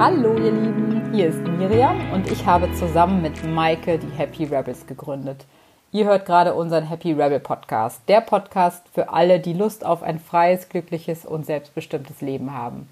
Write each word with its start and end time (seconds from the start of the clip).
Hallo 0.00 0.34
ihr 0.34 0.50
Lieben, 0.50 1.12
hier 1.12 1.28
ist 1.28 1.42
Miriam 1.42 2.10
und 2.14 2.32
ich 2.32 2.46
habe 2.46 2.72
zusammen 2.72 3.20
mit 3.20 3.44
Maike 3.44 3.98
die 3.98 4.10
Happy 4.16 4.44
Rebels 4.44 4.86
gegründet. 4.86 5.44
Ihr 5.92 6.06
hört 6.06 6.24
gerade 6.24 6.54
unseren 6.54 6.84
Happy 6.84 7.12
Rebel 7.12 7.38
Podcast, 7.38 8.00
der 8.08 8.22
Podcast 8.22 8.82
für 8.94 9.10
alle, 9.10 9.40
die 9.40 9.52
Lust 9.52 9.84
auf 9.84 10.02
ein 10.02 10.18
freies, 10.18 10.70
glückliches 10.70 11.26
und 11.26 11.44
selbstbestimmtes 11.44 12.22
Leben 12.22 12.54
haben. 12.54 12.88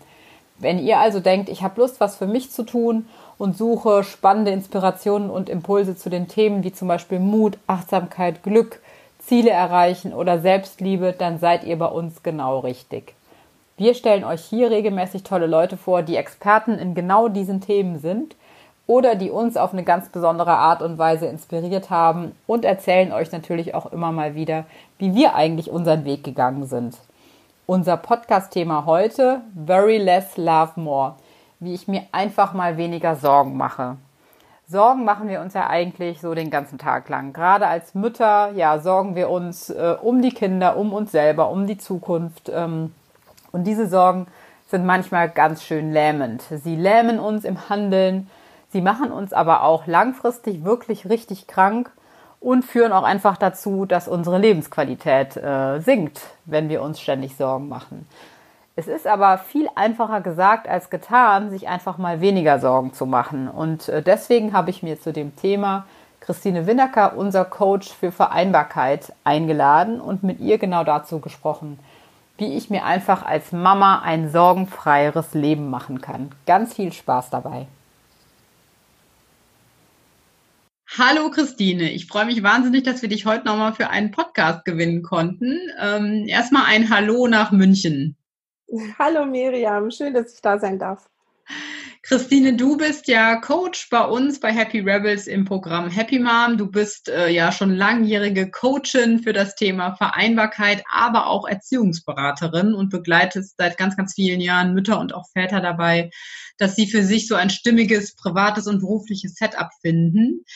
Wenn 0.58 0.78
ihr 0.78 0.98
also 0.98 1.18
denkt, 1.18 1.48
ich 1.48 1.62
habe 1.62 1.80
Lust, 1.80 1.98
was 1.98 2.16
für 2.16 2.26
mich 2.26 2.50
zu 2.50 2.62
tun 2.62 3.08
und 3.38 3.56
suche 3.56 4.04
spannende 4.04 4.50
Inspirationen 4.50 5.30
und 5.30 5.48
Impulse 5.48 5.96
zu 5.96 6.10
den 6.10 6.28
Themen 6.28 6.62
wie 6.62 6.72
zum 6.72 6.88
Beispiel 6.88 7.20
Mut, 7.20 7.56
Achtsamkeit, 7.66 8.42
Glück, 8.42 8.82
Ziele 9.18 9.48
erreichen 9.48 10.12
oder 10.12 10.40
Selbstliebe, 10.40 11.14
dann 11.16 11.38
seid 11.38 11.64
ihr 11.64 11.78
bei 11.78 11.86
uns 11.86 12.22
genau 12.22 12.58
richtig. 12.58 13.14
Wir 13.78 13.94
stellen 13.94 14.24
euch 14.24 14.42
hier 14.42 14.72
regelmäßig 14.72 15.22
tolle 15.22 15.46
Leute 15.46 15.76
vor, 15.76 16.02
die 16.02 16.16
Experten 16.16 16.80
in 16.80 16.96
genau 16.96 17.28
diesen 17.28 17.60
Themen 17.60 18.00
sind 18.00 18.34
oder 18.88 19.14
die 19.14 19.30
uns 19.30 19.56
auf 19.56 19.72
eine 19.72 19.84
ganz 19.84 20.08
besondere 20.08 20.50
Art 20.50 20.82
und 20.82 20.98
Weise 20.98 21.26
inspiriert 21.26 21.88
haben 21.88 22.32
und 22.48 22.64
erzählen 22.64 23.12
euch 23.12 23.30
natürlich 23.30 23.76
auch 23.76 23.86
immer 23.92 24.10
mal 24.10 24.34
wieder, 24.34 24.64
wie 24.98 25.14
wir 25.14 25.36
eigentlich 25.36 25.70
unseren 25.70 26.04
Weg 26.04 26.24
gegangen 26.24 26.66
sind. 26.66 26.98
Unser 27.66 27.96
Podcast-Thema 27.98 28.84
heute, 28.84 29.42
Very 29.54 29.98
Less 29.98 30.36
Love 30.36 30.72
More, 30.74 31.14
wie 31.60 31.74
ich 31.74 31.86
mir 31.86 32.02
einfach 32.10 32.54
mal 32.54 32.78
weniger 32.78 33.14
Sorgen 33.14 33.56
mache. 33.56 33.96
Sorgen 34.66 35.04
machen 35.04 35.28
wir 35.28 35.40
uns 35.40 35.54
ja 35.54 35.68
eigentlich 35.68 36.20
so 36.20 36.34
den 36.34 36.50
ganzen 36.50 36.78
Tag 36.78 37.08
lang. 37.08 37.32
Gerade 37.32 37.68
als 37.68 37.94
Mütter, 37.94 38.50
ja, 38.56 38.80
sorgen 38.80 39.14
wir 39.14 39.30
uns 39.30 39.70
äh, 39.70 39.94
um 40.02 40.20
die 40.20 40.34
Kinder, 40.34 40.76
um 40.76 40.92
uns 40.92 41.12
selber, 41.12 41.48
um 41.48 41.68
die 41.68 41.78
Zukunft. 41.78 42.50
Ähm, 42.52 42.92
und 43.52 43.64
diese 43.64 43.86
Sorgen 43.86 44.26
sind 44.66 44.84
manchmal 44.84 45.28
ganz 45.28 45.62
schön 45.62 45.92
lähmend. 45.92 46.42
Sie 46.50 46.76
lähmen 46.76 47.18
uns 47.18 47.44
im 47.44 47.68
Handeln, 47.68 48.28
sie 48.70 48.80
machen 48.80 49.10
uns 49.10 49.32
aber 49.32 49.62
auch 49.62 49.86
langfristig 49.86 50.64
wirklich 50.64 51.08
richtig 51.08 51.46
krank 51.46 51.90
und 52.40 52.64
führen 52.64 52.92
auch 52.92 53.02
einfach 53.02 53.36
dazu, 53.36 53.86
dass 53.86 54.08
unsere 54.08 54.38
Lebensqualität 54.38 55.36
äh, 55.36 55.80
sinkt, 55.80 56.20
wenn 56.44 56.68
wir 56.68 56.82
uns 56.82 57.00
ständig 57.00 57.36
Sorgen 57.36 57.68
machen. 57.68 58.06
Es 58.76 58.86
ist 58.86 59.08
aber 59.08 59.38
viel 59.38 59.68
einfacher 59.74 60.20
gesagt 60.20 60.68
als 60.68 60.88
getan, 60.88 61.50
sich 61.50 61.66
einfach 61.66 61.98
mal 61.98 62.20
weniger 62.20 62.60
Sorgen 62.60 62.92
zu 62.92 63.06
machen. 63.06 63.48
Und 63.48 63.88
äh, 63.88 64.02
deswegen 64.02 64.52
habe 64.52 64.70
ich 64.70 64.84
mir 64.84 65.00
zu 65.00 65.12
dem 65.12 65.34
Thema 65.34 65.84
Christine 66.20 66.66
Winnecker, 66.66 67.16
unser 67.16 67.44
Coach 67.44 67.92
für 67.92 68.12
Vereinbarkeit, 68.12 69.12
eingeladen 69.24 70.00
und 70.00 70.22
mit 70.22 70.38
ihr 70.38 70.58
genau 70.58 70.84
dazu 70.84 71.18
gesprochen, 71.18 71.80
wie 72.38 72.56
ich 72.56 72.70
mir 72.70 72.84
einfach 72.84 73.24
als 73.24 73.52
Mama 73.52 74.00
ein 74.00 74.30
sorgenfreieres 74.30 75.34
Leben 75.34 75.68
machen 75.70 76.00
kann. 76.00 76.30
Ganz 76.46 76.74
viel 76.74 76.92
Spaß 76.92 77.30
dabei. 77.30 77.66
Hallo 80.96 81.30
Christine, 81.30 81.92
ich 81.92 82.06
freue 82.06 82.24
mich 82.24 82.42
wahnsinnig, 82.42 82.84
dass 82.84 83.02
wir 83.02 83.08
dich 83.08 83.26
heute 83.26 83.44
nochmal 83.44 83.74
für 83.74 83.90
einen 83.90 84.10
Podcast 84.10 84.64
gewinnen 84.64 85.02
konnten. 85.02 85.58
Ähm, 85.80 86.24
erstmal 86.26 86.64
ein 86.64 86.88
Hallo 86.88 87.26
nach 87.28 87.52
München. 87.52 88.16
Hallo 88.98 89.26
Miriam, 89.26 89.90
schön, 89.90 90.14
dass 90.14 90.32
ich 90.34 90.40
da 90.40 90.58
sein 90.58 90.78
darf. 90.78 91.08
Christine, 92.08 92.56
du 92.56 92.78
bist 92.78 93.06
ja 93.06 93.36
Coach 93.36 93.90
bei 93.90 94.02
uns 94.02 94.40
bei 94.40 94.50
Happy 94.50 94.80
Rebels 94.80 95.26
im 95.26 95.44
Programm 95.44 95.90
Happy 95.90 96.18
Mom. 96.18 96.56
Du 96.56 96.66
bist 96.66 97.10
äh, 97.10 97.28
ja 97.28 97.52
schon 97.52 97.74
langjährige 97.76 98.50
Coachin 98.50 99.18
für 99.18 99.34
das 99.34 99.56
Thema 99.56 99.94
Vereinbarkeit, 99.94 100.82
aber 100.90 101.26
auch 101.26 101.46
Erziehungsberaterin 101.46 102.72
und 102.72 102.88
begleitest 102.88 103.58
seit 103.58 103.76
ganz, 103.76 103.94
ganz 103.94 104.14
vielen 104.14 104.40
Jahren 104.40 104.72
Mütter 104.72 104.98
und 104.98 105.14
auch 105.14 105.28
Väter 105.34 105.60
dabei, 105.60 106.08
dass 106.56 106.76
sie 106.76 106.86
für 106.86 107.04
sich 107.04 107.28
so 107.28 107.34
ein 107.34 107.50
stimmiges 107.50 108.14
privates 108.14 108.66
und 108.66 108.80
berufliches 108.80 109.34
Setup 109.34 109.68
finden. 109.82 110.46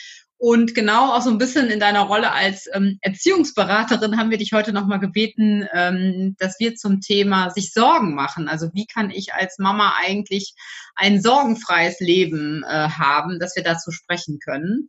Und 0.42 0.75
genau 0.75 1.12
auch 1.12 1.22
so 1.22 1.30
ein 1.30 1.38
bisschen 1.38 1.70
in 1.70 1.78
deiner 1.78 2.00
Rolle 2.00 2.32
als 2.32 2.69
ähm, 2.72 2.98
Erziehungsberaterin 3.00 4.19
haben 4.19 4.30
wir 4.30 4.38
dich 4.38 4.53
heute 4.53 4.72
nochmal 4.72 4.98
gebeten, 4.98 5.69
ähm, 5.72 6.34
dass 6.41 6.58
wir 6.58 6.75
zum 6.75 7.00
Thema 7.00 7.50
sich 7.50 7.72
Sorgen 7.72 8.16
machen. 8.16 8.48
Also 8.48 8.69
wie 8.75 8.86
kann 8.86 9.10
ich 9.10 9.34
als 9.34 9.60
Mama 9.60 9.94
eigentlich 10.04 10.54
ein 10.97 11.22
sorgenfreies 11.22 12.00
Leben 12.00 12.64
äh, 12.64 12.88
haben, 12.88 13.38
dass 13.38 13.54
wir 13.54 13.62
dazu 13.62 13.92
sprechen 13.92 14.41
können. 14.41 14.88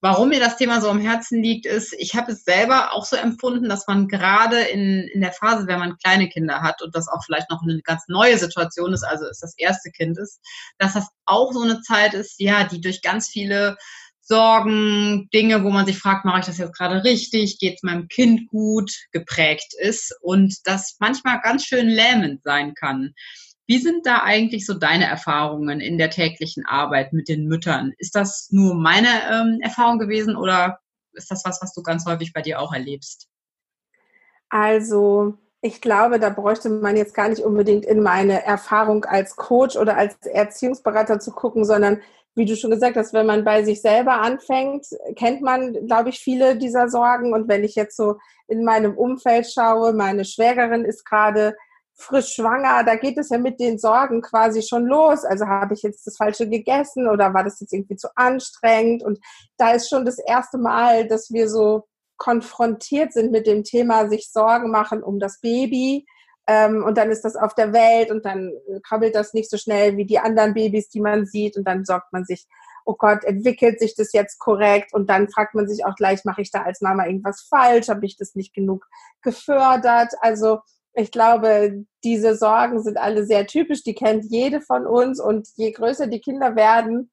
Warum 0.00 0.30
mir 0.30 0.40
das 0.40 0.56
Thema 0.56 0.80
so 0.80 0.90
am 0.90 0.98
Herzen 0.98 1.40
liegt, 1.40 1.64
ist, 1.64 1.92
ich 1.96 2.16
habe 2.16 2.32
es 2.32 2.42
selber 2.42 2.92
auch 2.92 3.04
so 3.04 3.14
empfunden, 3.14 3.68
dass 3.68 3.86
man 3.86 4.08
gerade 4.08 4.62
in, 4.62 5.08
in 5.14 5.20
der 5.20 5.30
Phase, 5.30 5.68
wenn 5.68 5.78
man 5.78 5.96
kleine 5.98 6.28
Kinder 6.28 6.60
hat 6.60 6.82
und 6.82 6.96
das 6.96 7.06
auch 7.06 7.22
vielleicht 7.24 7.50
noch 7.50 7.62
eine 7.62 7.80
ganz 7.82 8.08
neue 8.08 8.36
Situation 8.36 8.92
ist, 8.92 9.04
also 9.04 9.26
es 9.26 9.38
das 9.38 9.56
erste 9.56 9.92
Kind 9.92 10.18
ist, 10.18 10.40
dass 10.78 10.94
das 10.94 11.06
auch 11.24 11.52
so 11.52 11.62
eine 11.62 11.82
Zeit 11.82 12.14
ist, 12.14 12.40
ja, 12.40 12.64
die 12.64 12.80
durch 12.80 13.00
ganz 13.00 13.28
viele 13.28 13.76
Sorgen, 14.24 15.28
Dinge, 15.34 15.64
wo 15.64 15.70
man 15.70 15.84
sich 15.84 15.98
fragt, 15.98 16.24
mache 16.24 16.40
ich 16.40 16.46
das 16.46 16.58
jetzt 16.58 16.76
gerade 16.76 17.02
richtig, 17.02 17.58
geht 17.58 17.74
es 17.74 17.82
meinem 17.82 18.06
Kind 18.08 18.48
gut, 18.48 18.92
geprägt 19.10 19.74
ist 19.80 20.16
und 20.20 20.56
das 20.64 20.96
manchmal 21.00 21.40
ganz 21.40 21.64
schön 21.64 21.88
lähmend 21.88 22.42
sein 22.44 22.74
kann. 22.74 23.14
Wie 23.66 23.78
sind 23.78 24.06
da 24.06 24.22
eigentlich 24.22 24.64
so 24.64 24.74
deine 24.74 25.06
Erfahrungen 25.06 25.80
in 25.80 25.98
der 25.98 26.10
täglichen 26.10 26.64
Arbeit 26.66 27.12
mit 27.12 27.28
den 27.28 27.46
Müttern? 27.46 27.92
Ist 27.98 28.14
das 28.14 28.48
nur 28.50 28.74
meine 28.74 29.08
ähm, 29.30 29.58
Erfahrung 29.60 29.98
gewesen 29.98 30.36
oder 30.36 30.78
ist 31.12 31.30
das 31.30 31.44
was, 31.44 31.60
was 31.60 31.74
du 31.74 31.82
ganz 31.82 32.06
häufig 32.06 32.32
bei 32.32 32.42
dir 32.42 32.60
auch 32.60 32.72
erlebst? 32.72 33.28
Also 34.48 35.38
ich 35.64 35.80
glaube, 35.80 36.18
da 36.18 36.28
bräuchte 36.28 36.68
man 36.68 36.96
jetzt 36.96 37.14
gar 37.14 37.28
nicht 37.28 37.42
unbedingt 37.42 37.86
in 37.86 38.02
meine 38.02 38.44
Erfahrung 38.44 39.04
als 39.04 39.36
Coach 39.36 39.76
oder 39.76 39.96
als 39.96 40.16
Erziehungsberater 40.26 41.20
zu 41.20 41.30
gucken, 41.30 41.64
sondern 41.64 42.00
wie 42.34 42.46
du 42.46 42.56
schon 42.56 42.72
gesagt 42.72 42.96
hast, 42.96 43.12
wenn 43.12 43.26
man 43.26 43.44
bei 43.44 43.62
sich 43.62 43.80
selber 43.80 44.14
anfängt, 44.14 44.86
kennt 45.14 45.40
man, 45.40 45.86
glaube 45.86 46.08
ich, 46.08 46.18
viele 46.18 46.56
dieser 46.56 46.88
Sorgen. 46.88 47.32
Und 47.32 47.46
wenn 47.46 47.62
ich 47.62 47.76
jetzt 47.76 47.96
so 47.96 48.16
in 48.48 48.64
meinem 48.64 48.96
Umfeld 48.96 49.46
schaue, 49.46 49.92
meine 49.92 50.24
Schwägerin 50.24 50.84
ist 50.84 51.04
gerade 51.04 51.56
frisch 51.94 52.34
schwanger, 52.34 52.82
da 52.84 52.96
geht 52.96 53.18
es 53.18 53.28
ja 53.28 53.38
mit 53.38 53.60
den 53.60 53.78
Sorgen 53.78 54.20
quasi 54.20 54.62
schon 54.62 54.86
los. 54.86 55.24
Also 55.24 55.46
habe 55.46 55.74
ich 55.74 55.82
jetzt 55.82 56.06
das 56.08 56.16
Falsche 56.16 56.48
gegessen 56.48 57.06
oder 57.06 57.34
war 57.34 57.44
das 57.44 57.60
jetzt 57.60 57.72
irgendwie 57.72 57.96
zu 57.96 58.08
anstrengend? 58.16 59.04
Und 59.04 59.20
da 59.58 59.72
ist 59.72 59.88
schon 59.88 60.04
das 60.04 60.18
erste 60.18 60.58
Mal, 60.58 61.06
dass 61.06 61.30
wir 61.30 61.48
so 61.48 61.84
konfrontiert 62.16 63.12
sind 63.12 63.32
mit 63.32 63.46
dem 63.46 63.64
Thema, 63.64 64.08
sich 64.08 64.30
Sorgen 64.30 64.70
machen 64.70 65.02
um 65.02 65.18
das 65.18 65.40
Baby 65.40 66.06
ähm, 66.46 66.82
und 66.84 66.98
dann 66.98 67.10
ist 67.10 67.24
das 67.24 67.36
auf 67.36 67.54
der 67.54 67.72
Welt 67.72 68.10
und 68.10 68.24
dann 68.24 68.52
krabbelt 68.82 69.14
das 69.14 69.32
nicht 69.32 69.48
so 69.48 69.56
schnell 69.56 69.96
wie 69.96 70.04
die 70.04 70.18
anderen 70.18 70.54
Babys, 70.54 70.88
die 70.88 71.00
man 71.00 71.24
sieht. 71.24 71.56
Und 71.56 71.64
dann 71.64 71.84
sorgt 71.84 72.12
man 72.12 72.24
sich, 72.24 72.46
oh 72.84 72.94
Gott, 72.98 73.24
entwickelt 73.24 73.78
sich 73.78 73.94
das 73.94 74.12
jetzt 74.12 74.38
korrekt? 74.38 74.92
Und 74.92 75.08
dann 75.08 75.28
fragt 75.28 75.54
man 75.54 75.68
sich 75.68 75.84
auch 75.84 75.94
gleich, 75.94 76.24
mache 76.24 76.42
ich 76.42 76.50
da 76.50 76.62
als 76.62 76.80
Mama 76.80 77.06
irgendwas 77.06 77.42
falsch? 77.42 77.88
Habe 77.88 78.04
ich 78.06 78.16
das 78.16 78.34
nicht 78.34 78.54
genug 78.54 78.88
gefördert? 79.22 80.14
Also 80.20 80.58
ich 80.94 81.12
glaube, 81.12 81.84
diese 82.02 82.36
Sorgen 82.36 82.82
sind 82.82 82.98
alle 82.98 83.24
sehr 83.24 83.46
typisch. 83.46 83.84
Die 83.84 83.94
kennt 83.94 84.24
jede 84.24 84.60
von 84.60 84.84
uns. 84.84 85.20
Und 85.20 85.48
je 85.54 85.70
größer 85.70 86.08
die 86.08 86.20
Kinder 86.20 86.56
werden, 86.56 87.11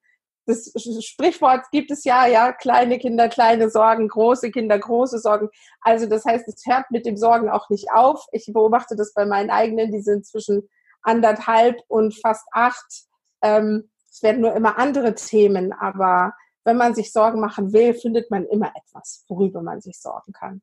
das 0.50 1.04
Sprichwort 1.04 1.70
gibt 1.70 1.90
es 1.90 2.04
ja, 2.04 2.26
ja, 2.26 2.52
kleine 2.52 2.98
Kinder, 2.98 3.28
kleine 3.28 3.70
Sorgen, 3.70 4.08
große 4.08 4.50
Kinder, 4.50 4.78
große 4.78 5.18
Sorgen. 5.18 5.48
Also 5.80 6.06
das 6.06 6.24
heißt, 6.24 6.46
es 6.48 6.64
hört 6.66 6.90
mit 6.90 7.06
dem 7.06 7.16
Sorgen 7.16 7.48
auch 7.48 7.70
nicht 7.70 7.90
auf. 7.92 8.26
Ich 8.32 8.50
beobachte 8.52 8.96
das 8.96 9.14
bei 9.14 9.24
meinen 9.26 9.50
eigenen, 9.50 9.92
die 9.92 10.02
sind 10.02 10.26
zwischen 10.26 10.68
anderthalb 11.02 11.78
und 11.88 12.14
fast 12.14 12.46
acht. 12.52 13.04
Ähm, 13.42 13.90
es 14.10 14.22
werden 14.22 14.40
nur 14.40 14.54
immer 14.54 14.78
andere 14.78 15.14
Themen, 15.14 15.72
aber 15.72 16.34
wenn 16.64 16.76
man 16.76 16.94
sich 16.94 17.12
Sorgen 17.12 17.40
machen 17.40 17.72
will, 17.72 17.94
findet 17.94 18.30
man 18.30 18.44
immer 18.46 18.72
etwas, 18.76 19.24
worüber 19.28 19.62
man 19.62 19.80
sich 19.80 19.98
sorgen 20.00 20.32
kann. 20.32 20.62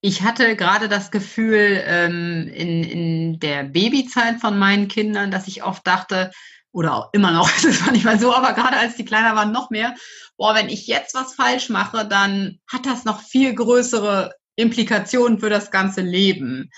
Ich 0.00 0.22
hatte 0.22 0.56
gerade 0.56 0.88
das 0.88 1.10
Gefühl 1.10 1.82
ähm, 1.84 2.48
in, 2.54 2.84
in 2.84 3.40
der 3.40 3.64
Babyzeit 3.64 4.40
von 4.40 4.58
meinen 4.58 4.88
Kindern, 4.88 5.30
dass 5.30 5.48
ich 5.48 5.64
oft 5.64 5.86
dachte, 5.86 6.30
oder 6.76 6.94
auch 6.94 7.08
immer 7.12 7.32
noch, 7.32 7.50
das 7.62 7.84
war 7.84 7.92
nicht 7.92 8.04
mal 8.04 8.20
so, 8.20 8.34
aber 8.34 8.52
gerade 8.52 8.76
als 8.76 8.96
die 8.96 9.04
kleiner 9.04 9.34
waren, 9.34 9.50
noch 9.50 9.70
mehr, 9.70 9.94
boah, 10.36 10.54
wenn 10.54 10.68
ich 10.68 10.86
jetzt 10.86 11.14
was 11.14 11.34
falsch 11.34 11.70
mache, 11.70 12.06
dann 12.06 12.58
hat 12.70 12.84
das 12.84 13.04
noch 13.04 13.20
viel 13.20 13.54
größere 13.54 14.34
Implikationen 14.56 15.38
für 15.38 15.48
das 15.48 15.70
ganze 15.70 16.02
Leben. 16.02 16.70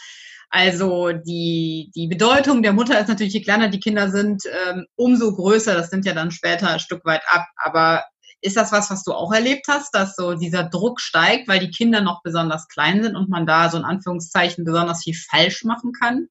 Also 0.51 1.11
die, 1.13 1.91
die 1.95 2.07
Bedeutung 2.07 2.63
der 2.63 2.73
Mutter 2.73 2.99
ist 2.99 3.09
natürlich, 3.09 3.35
je 3.35 3.43
kleiner 3.43 3.69
die 3.69 3.81
Kinder 3.81 4.09
sind, 4.09 4.45
ähm, 4.69 4.87
umso 4.95 5.35
größer. 5.35 5.75
Das 5.75 5.91
nimmt 5.91 6.07
ja 6.07 6.15
dann 6.15 6.31
später 6.31 6.71
ein 6.71 6.81
Stück 6.81 7.05
weit 7.05 7.23
ab. 7.29 7.47
Aber 7.57 8.05
ist 8.41 8.57
das 8.57 8.73
was, 8.73 8.91
was 8.91 9.03
du 9.03 9.13
auch 9.13 9.33
erlebt 9.33 9.67
hast, 9.69 9.95
dass 9.95 10.15
so 10.17 10.35
dieser 10.35 10.63
Druck 10.63 11.01
steigt, 11.01 11.49
weil 11.49 11.59
die 11.59 11.71
Kinder 11.71 12.01
noch 12.01 12.23
besonders 12.23 12.69
klein 12.69 13.03
sind 13.03 13.17
und 13.17 13.29
man 13.29 13.47
da 13.47 13.69
so 13.69 13.77
in 13.77 13.85
Anführungszeichen 13.85 14.65
besonders 14.65 15.03
viel 15.03 15.15
falsch 15.15 15.65
machen 15.65 15.93
kann? 15.93 16.29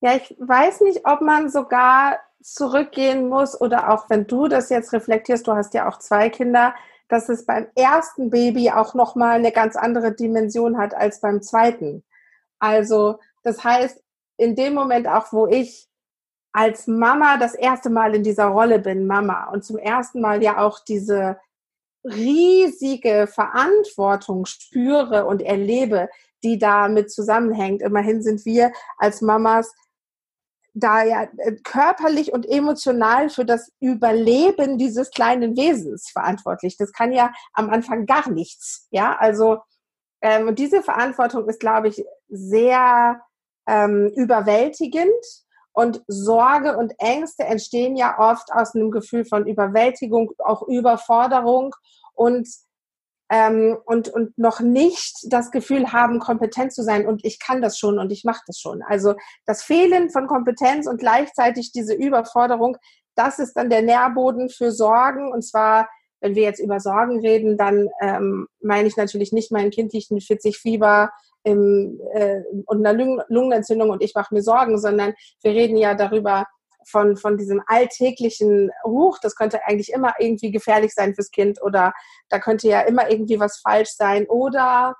Ja, 0.00 0.16
ich 0.16 0.34
weiß 0.38 0.80
nicht, 0.80 1.00
ob 1.04 1.20
man 1.20 1.48
sogar 1.48 2.18
zurückgehen 2.42 3.28
muss 3.28 3.60
oder 3.60 3.92
auch 3.92 4.10
wenn 4.10 4.26
du 4.26 4.48
das 4.48 4.68
jetzt 4.70 4.92
reflektierst, 4.92 5.46
du 5.46 5.52
hast 5.52 5.74
ja 5.74 5.88
auch 5.88 5.98
zwei 5.98 6.28
Kinder, 6.28 6.74
dass 7.08 7.28
es 7.28 7.44
beim 7.44 7.66
ersten 7.74 8.30
Baby 8.30 8.70
auch 8.70 8.94
noch 8.94 9.14
mal 9.14 9.36
eine 9.36 9.52
ganz 9.52 9.76
andere 9.76 10.12
Dimension 10.12 10.78
hat 10.78 10.94
als 10.94 11.20
beim 11.20 11.42
zweiten. 11.42 12.04
Also, 12.58 13.18
das 13.42 13.62
heißt, 13.62 14.02
in 14.36 14.56
dem 14.56 14.74
Moment 14.74 15.06
auch, 15.06 15.32
wo 15.32 15.46
ich 15.46 15.88
als 16.52 16.86
Mama 16.86 17.38
das 17.38 17.54
erste 17.54 17.90
Mal 17.90 18.14
in 18.14 18.22
dieser 18.22 18.46
Rolle 18.46 18.78
bin, 18.78 19.06
Mama, 19.06 19.50
und 19.50 19.64
zum 19.64 19.78
ersten 19.78 20.20
Mal 20.20 20.42
ja 20.42 20.58
auch 20.58 20.78
diese 20.80 21.38
riesige 22.04 23.26
Verantwortung 23.26 24.46
spüre 24.46 25.26
und 25.26 25.42
erlebe, 25.42 26.08
die 26.42 26.58
damit 26.58 27.10
zusammenhängt. 27.10 27.82
Immerhin 27.82 28.22
sind 28.22 28.44
wir 28.44 28.72
als 28.98 29.20
Mamas 29.20 29.72
da 30.74 31.02
ja 31.02 31.24
äh, 31.38 31.56
körperlich 31.64 32.32
und 32.32 32.48
emotional 32.48 33.28
für 33.28 33.44
das 33.44 33.70
Überleben 33.80 34.78
dieses 34.78 35.10
kleinen 35.10 35.56
Wesens 35.56 36.10
verantwortlich. 36.10 36.76
Das 36.76 36.92
kann 36.92 37.12
ja 37.12 37.32
am 37.52 37.70
Anfang 37.70 38.06
gar 38.06 38.30
nichts. 38.30 38.86
Ja, 38.90 39.16
also 39.18 39.58
ähm, 40.22 40.54
diese 40.54 40.82
Verantwortung 40.82 41.48
ist, 41.48 41.60
glaube 41.60 41.88
ich, 41.88 42.04
sehr 42.28 43.20
ähm, 43.66 44.10
überwältigend. 44.14 45.10
Und 45.74 46.02
Sorge 46.06 46.76
und 46.76 46.92
Ängste 46.98 47.44
entstehen 47.44 47.96
ja 47.96 48.18
oft 48.18 48.52
aus 48.52 48.74
einem 48.74 48.90
Gefühl 48.90 49.24
von 49.24 49.46
Überwältigung, 49.46 50.30
auch 50.38 50.68
Überforderung 50.68 51.74
und 52.14 52.46
ähm, 53.32 53.78
und, 53.86 54.10
und 54.10 54.36
noch 54.36 54.60
nicht 54.60 55.16
das 55.32 55.50
Gefühl 55.50 55.90
haben, 55.90 56.18
kompetent 56.18 56.74
zu 56.74 56.82
sein 56.82 57.06
und 57.06 57.24
ich 57.24 57.40
kann 57.40 57.62
das 57.62 57.78
schon 57.78 57.98
und 57.98 58.12
ich 58.12 58.24
mache 58.24 58.42
das 58.46 58.58
schon. 58.58 58.82
Also 58.82 59.14
das 59.46 59.62
Fehlen 59.62 60.10
von 60.10 60.26
Kompetenz 60.26 60.86
und 60.86 61.00
gleichzeitig 61.00 61.72
diese 61.72 61.94
Überforderung, 61.94 62.76
das 63.14 63.38
ist 63.38 63.54
dann 63.54 63.70
der 63.70 63.80
Nährboden 63.80 64.50
für 64.50 64.70
Sorgen 64.70 65.32
und 65.32 65.42
zwar 65.42 65.88
wenn 66.20 66.36
wir 66.36 66.44
jetzt 66.44 66.60
über 66.60 66.78
Sorgen 66.78 67.18
reden, 67.18 67.56
dann 67.56 67.88
ähm, 68.00 68.46
meine 68.60 68.86
ich 68.86 68.96
natürlich 68.96 69.32
nicht, 69.32 69.50
mein 69.50 69.70
Kind 69.70 69.92
liegt 69.92 70.12
mit 70.12 70.22
40 70.22 70.56
Fieber 70.56 71.10
im, 71.42 71.98
äh, 72.14 72.42
und 72.66 72.86
einer 72.86 73.24
Lungenentzündung 73.28 73.90
und 73.90 74.04
ich 74.04 74.14
mache 74.14 74.32
mir 74.32 74.42
Sorgen, 74.42 74.78
sondern 74.78 75.14
wir 75.42 75.50
reden 75.50 75.76
ja 75.76 75.94
darüber, 75.94 76.46
von, 76.86 77.16
von 77.16 77.36
diesem 77.36 77.62
alltäglichen 77.66 78.70
Huch, 78.84 79.18
das 79.20 79.36
könnte 79.36 79.64
eigentlich 79.66 79.92
immer 79.92 80.14
irgendwie 80.18 80.50
gefährlich 80.50 80.92
sein 80.94 81.14
fürs 81.14 81.30
Kind 81.30 81.62
oder 81.62 81.92
da 82.28 82.38
könnte 82.38 82.68
ja 82.68 82.80
immer 82.82 83.10
irgendwie 83.10 83.40
was 83.40 83.58
falsch 83.58 83.90
sein 83.90 84.26
oder, 84.26 84.96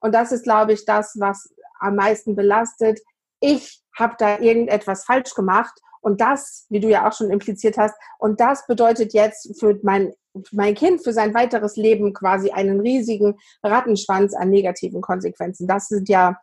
und 0.00 0.14
das 0.14 0.32
ist, 0.32 0.44
glaube 0.44 0.72
ich, 0.72 0.84
das, 0.84 1.16
was 1.18 1.52
am 1.80 1.96
meisten 1.96 2.36
belastet, 2.36 3.00
ich 3.40 3.82
habe 3.96 4.14
da 4.18 4.38
irgendetwas 4.38 5.04
falsch 5.04 5.34
gemacht 5.34 5.78
und 6.00 6.20
das, 6.20 6.66
wie 6.68 6.80
du 6.80 6.88
ja 6.88 7.08
auch 7.08 7.12
schon 7.12 7.30
impliziert 7.30 7.76
hast, 7.78 7.94
und 8.18 8.40
das 8.40 8.66
bedeutet 8.66 9.12
jetzt 9.12 9.58
für 9.58 9.78
mein, 9.82 10.12
mein 10.52 10.74
Kind, 10.74 11.02
für 11.02 11.12
sein 11.12 11.34
weiteres 11.34 11.76
Leben 11.76 12.12
quasi 12.12 12.50
einen 12.50 12.80
riesigen 12.80 13.38
Rattenschwanz 13.62 14.34
an 14.34 14.50
negativen 14.50 15.00
Konsequenzen. 15.00 15.66
Das 15.66 15.88
sind 15.88 16.08
ja 16.08 16.36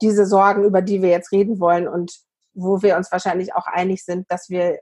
diese 0.00 0.26
Sorgen, 0.26 0.64
über 0.64 0.82
die 0.82 1.02
wir 1.02 1.10
jetzt 1.10 1.32
reden 1.32 1.60
wollen. 1.60 1.88
Und 1.88 2.18
wo 2.54 2.82
wir 2.82 2.96
uns 2.96 3.12
wahrscheinlich 3.12 3.54
auch 3.54 3.66
einig 3.66 4.04
sind, 4.04 4.30
dass 4.30 4.48
wir 4.48 4.78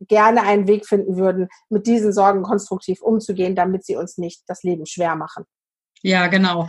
gerne 0.00 0.42
einen 0.42 0.66
Weg 0.66 0.86
finden 0.86 1.16
würden, 1.16 1.48
mit 1.68 1.86
diesen 1.86 2.12
Sorgen 2.12 2.42
konstruktiv 2.42 3.02
umzugehen, 3.02 3.54
damit 3.54 3.84
sie 3.84 3.96
uns 3.96 4.16
nicht 4.16 4.42
das 4.46 4.62
Leben 4.62 4.86
schwer 4.86 5.14
machen. 5.14 5.44
Ja, 6.02 6.28
genau. 6.28 6.68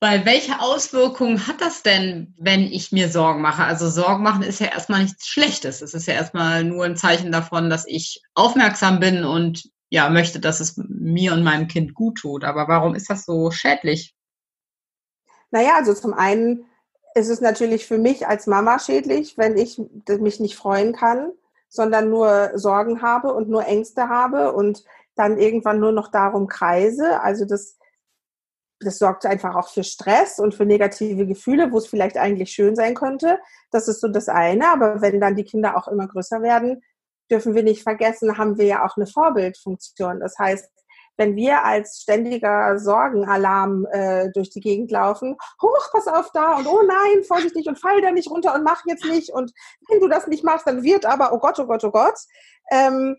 Weil 0.00 0.24
welche 0.24 0.60
Auswirkungen 0.60 1.46
hat 1.46 1.60
das 1.60 1.82
denn, 1.82 2.34
wenn 2.36 2.62
ich 2.62 2.90
mir 2.90 3.08
Sorgen 3.08 3.40
mache? 3.40 3.62
Also 3.62 3.88
Sorgen 3.88 4.24
machen 4.24 4.42
ist 4.42 4.58
ja 4.58 4.66
erstmal 4.66 5.02
nichts 5.02 5.28
Schlechtes. 5.28 5.80
Es 5.80 5.94
ist 5.94 6.06
ja 6.06 6.14
erstmal 6.14 6.64
nur 6.64 6.84
ein 6.84 6.96
Zeichen 6.96 7.30
davon, 7.30 7.70
dass 7.70 7.86
ich 7.86 8.20
aufmerksam 8.34 8.98
bin 8.98 9.24
und 9.24 9.70
ja, 9.90 10.08
möchte, 10.08 10.40
dass 10.40 10.58
es 10.58 10.76
mir 10.76 11.34
und 11.34 11.44
meinem 11.44 11.68
Kind 11.68 11.94
gut 11.94 12.18
tut. 12.18 12.44
Aber 12.44 12.66
warum 12.66 12.94
ist 12.94 13.10
das 13.10 13.24
so 13.24 13.50
schädlich? 13.50 14.16
Naja, 15.52 15.76
also 15.76 15.92
zum 15.94 16.14
einen 16.14 16.64
ist 17.14 17.28
es 17.28 17.40
natürlich 17.40 17.86
für 17.86 17.98
mich 17.98 18.26
als 18.26 18.46
Mama 18.46 18.78
schädlich, 18.78 19.36
wenn 19.36 19.56
ich 19.56 19.80
mich 20.08 20.40
nicht 20.40 20.56
freuen 20.56 20.92
kann, 20.92 21.32
sondern 21.68 22.10
nur 22.10 22.52
Sorgen 22.54 23.02
habe 23.02 23.32
und 23.32 23.48
nur 23.48 23.66
Ängste 23.66 24.08
habe 24.08 24.52
und 24.52 24.84
dann 25.14 25.38
irgendwann 25.38 25.80
nur 25.80 25.92
noch 25.92 26.08
darum 26.08 26.46
kreise. 26.46 27.20
Also 27.20 27.44
das, 27.44 27.78
das 28.80 28.98
sorgt 28.98 29.26
einfach 29.26 29.54
auch 29.56 29.68
für 29.68 29.84
Stress 29.84 30.38
und 30.38 30.54
für 30.54 30.64
negative 30.64 31.26
Gefühle, 31.26 31.72
wo 31.72 31.78
es 31.78 31.86
vielleicht 31.86 32.16
eigentlich 32.16 32.50
schön 32.50 32.76
sein 32.76 32.94
könnte. 32.94 33.38
Das 33.70 33.88
ist 33.88 34.00
so 34.00 34.08
das 34.08 34.28
eine. 34.28 34.68
Aber 34.68 35.00
wenn 35.00 35.20
dann 35.20 35.36
die 35.36 35.44
Kinder 35.44 35.76
auch 35.76 35.88
immer 35.88 36.08
größer 36.08 36.42
werden, 36.42 36.82
dürfen 37.30 37.54
wir 37.54 37.62
nicht 37.62 37.82
vergessen, 37.82 38.36
haben 38.38 38.58
wir 38.58 38.66
ja 38.66 38.86
auch 38.86 38.96
eine 38.96 39.06
Vorbildfunktion. 39.06 40.20
Das 40.20 40.38
heißt, 40.38 40.68
wenn 41.16 41.36
wir 41.36 41.64
als 41.64 42.00
ständiger 42.02 42.78
Sorgenalarm 42.78 43.86
äh, 43.90 44.30
durch 44.32 44.50
die 44.50 44.60
Gegend 44.60 44.90
laufen, 44.90 45.36
hoch, 45.60 45.90
pass 45.92 46.06
auf 46.06 46.30
da 46.32 46.56
und 46.56 46.66
oh 46.66 46.82
nein, 46.86 47.24
vorsichtig 47.24 47.66
und 47.68 47.78
fall 47.78 48.00
da 48.00 48.10
nicht 48.10 48.30
runter 48.30 48.54
und 48.54 48.64
mach 48.64 48.82
jetzt 48.86 49.04
nicht 49.04 49.30
und 49.30 49.52
wenn 49.88 50.00
du 50.00 50.08
das 50.08 50.26
nicht 50.26 50.44
machst, 50.44 50.66
dann 50.66 50.82
wird 50.82 51.06
aber, 51.06 51.32
oh 51.32 51.38
Gott, 51.38 51.58
oh 51.58 51.66
Gott, 51.66 51.84
oh 51.84 51.90
Gott, 51.90 52.18
ähm, 52.70 53.16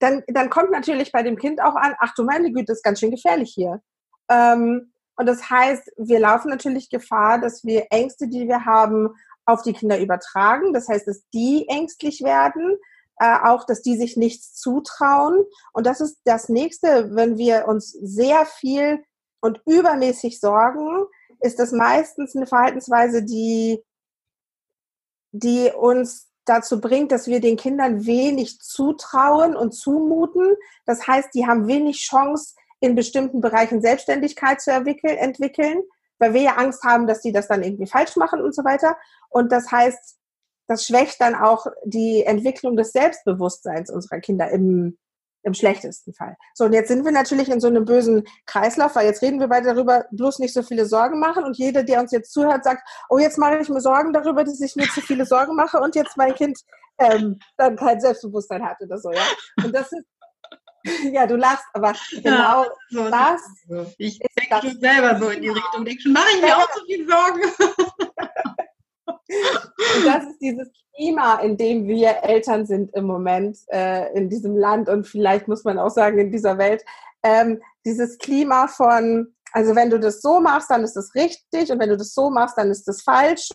dann, 0.00 0.22
dann 0.26 0.50
kommt 0.50 0.70
natürlich 0.70 1.12
bei 1.12 1.22
dem 1.22 1.36
Kind 1.36 1.62
auch 1.62 1.74
an, 1.74 1.94
ach 1.98 2.14
du 2.14 2.24
meine 2.24 2.52
Güte, 2.52 2.72
ist 2.72 2.82
ganz 2.82 3.00
schön 3.00 3.10
gefährlich 3.10 3.52
hier. 3.54 3.80
Ähm, 4.28 4.92
und 5.16 5.26
das 5.26 5.48
heißt, 5.48 5.92
wir 5.96 6.18
laufen 6.18 6.48
natürlich 6.48 6.90
Gefahr, 6.90 7.40
dass 7.40 7.64
wir 7.64 7.86
Ängste, 7.90 8.28
die 8.28 8.48
wir 8.48 8.64
haben, 8.64 9.10
auf 9.46 9.62
die 9.62 9.72
Kinder 9.72 10.00
übertragen. 10.00 10.72
Das 10.72 10.88
heißt, 10.88 11.06
dass 11.06 11.22
die 11.32 11.66
ängstlich 11.68 12.22
werden, 12.22 12.78
äh, 13.18 13.36
auch, 13.44 13.64
dass 13.64 13.82
die 13.82 13.96
sich 13.96 14.16
nichts 14.16 14.54
zutrauen. 14.54 15.44
Und 15.72 15.86
das 15.86 16.00
ist 16.00 16.18
das 16.24 16.48
nächste, 16.48 17.14
wenn 17.14 17.38
wir 17.38 17.68
uns 17.68 17.90
sehr 17.90 18.46
viel 18.46 19.04
und 19.40 19.60
übermäßig 19.66 20.40
sorgen, 20.40 21.06
ist 21.40 21.58
das 21.58 21.72
meistens 21.72 22.34
eine 22.34 22.46
Verhaltensweise, 22.46 23.22
die, 23.22 23.82
die 25.32 25.70
uns 25.70 26.30
dazu 26.46 26.80
bringt, 26.80 27.12
dass 27.12 27.26
wir 27.26 27.40
den 27.40 27.56
Kindern 27.56 28.06
wenig 28.06 28.60
zutrauen 28.60 29.56
und 29.56 29.72
zumuten. 29.72 30.56
Das 30.86 31.06
heißt, 31.06 31.30
die 31.34 31.46
haben 31.46 31.66
wenig 31.66 31.98
Chance, 31.98 32.54
in 32.80 32.94
bestimmten 32.94 33.40
Bereichen 33.40 33.80
Selbstständigkeit 33.80 34.60
zu 34.60 34.70
entwickeln, 34.70 35.82
weil 36.18 36.34
wir 36.34 36.42
ja 36.42 36.56
Angst 36.56 36.82
haben, 36.84 37.06
dass 37.06 37.22
die 37.22 37.32
das 37.32 37.48
dann 37.48 37.62
irgendwie 37.62 37.86
falsch 37.86 38.16
machen 38.16 38.42
und 38.42 38.54
so 38.54 38.62
weiter. 38.62 38.96
Und 39.30 39.50
das 39.50 39.70
heißt, 39.72 40.18
das 40.66 40.86
schwächt 40.86 41.20
dann 41.20 41.34
auch 41.34 41.66
die 41.84 42.24
Entwicklung 42.24 42.76
des 42.76 42.92
Selbstbewusstseins 42.92 43.90
unserer 43.90 44.20
Kinder 44.20 44.50
im, 44.50 44.98
im 45.42 45.54
schlechtesten 45.54 46.14
Fall. 46.14 46.36
So, 46.54 46.64
und 46.64 46.72
jetzt 46.72 46.88
sind 46.88 47.04
wir 47.04 47.12
natürlich 47.12 47.50
in 47.50 47.60
so 47.60 47.68
einem 47.68 47.84
bösen 47.84 48.24
Kreislauf, 48.46 48.96
weil 48.96 49.06
jetzt 49.06 49.22
reden 49.22 49.40
wir 49.40 49.48
beide 49.48 49.74
darüber, 49.74 50.04
bloß 50.10 50.38
nicht 50.38 50.54
so 50.54 50.62
viele 50.62 50.86
Sorgen 50.86 51.20
machen 51.20 51.44
und 51.44 51.56
jeder, 51.58 51.82
der 51.82 52.00
uns 52.00 52.12
jetzt 52.12 52.32
zuhört, 52.32 52.64
sagt, 52.64 52.82
oh, 53.08 53.18
jetzt 53.18 53.38
mache 53.38 53.58
ich 53.58 53.68
mir 53.68 53.80
Sorgen 53.80 54.12
darüber, 54.12 54.44
dass 54.44 54.60
ich 54.60 54.76
mir 54.76 54.88
zu 54.88 55.00
viele 55.00 55.26
Sorgen 55.26 55.54
mache 55.54 55.78
und 55.78 55.94
jetzt 55.94 56.16
mein 56.16 56.34
Kind 56.34 56.58
ähm, 56.98 57.38
dann 57.56 57.76
kein 57.76 58.00
Selbstbewusstsein 58.00 58.64
hat 58.64 58.80
oder 58.80 58.98
so, 58.98 59.10
ja. 59.10 59.24
Und 59.64 59.74
das 59.74 59.92
ist 59.92 60.04
ja, 61.12 61.26
du 61.26 61.36
lachst, 61.36 61.64
aber 61.72 61.94
genau 62.10 62.64
ja, 62.64 62.70
so, 62.90 63.10
das. 63.10 63.40
Ich 63.98 64.18
denke 64.18 64.68
schon 64.68 64.80
selber 64.80 65.18
so 65.18 65.30
in 65.30 65.42
die 65.42 65.48
Richtung. 65.48 65.84
Denke 65.84 66.02
schon, 66.02 66.12
mache 66.12 66.28
ich 66.34 66.42
mir 66.42 66.56
auch 66.56 66.68
so 66.74 66.84
viel 66.84 67.08
Sorgen. 67.08 67.42
Und 69.96 70.06
das 70.06 70.24
ist 70.24 70.38
dieses 70.40 70.68
Klima, 70.94 71.36
in 71.40 71.56
dem 71.56 71.86
wir 71.86 72.22
Eltern 72.22 72.66
sind 72.66 72.94
im 72.94 73.04
Moment 73.04 73.58
äh, 73.68 74.12
in 74.16 74.28
diesem 74.28 74.56
Land 74.56 74.88
und 74.88 75.06
vielleicht 75.06 75.48
muss 75.48 75.64
man 75.64 75.78
auch 75.78 75.90
sagen 75.90 76.18
in 76.18 76.30
dieser 76.30 76.58
Welt. 76.58 76.84
Ähm, 77.22 77.60
dieses 77.84 78.18
Klima 78.18 78.68
von, 78.68 79.34
also 79.52 79.74
wenn 79.74 79.90
du 79.90 79.98
das 79.98 80.20
so 80.20 80.40
machst, 80.40 80.70
dann 80.70 80.84
ist 80.84 80.94
das 80.94 81.14
richtig 81.14 81.70
und 81.70 81.80
wenn 81.80 81.88
du 81.88 81.96
das 81.96 82.14
so 82.14 82.30
machst, 82.30 82.56
dann 82.58 82.70
ist 82.70 82.86
das 82.86 83.02
falsch. 83.02 83.48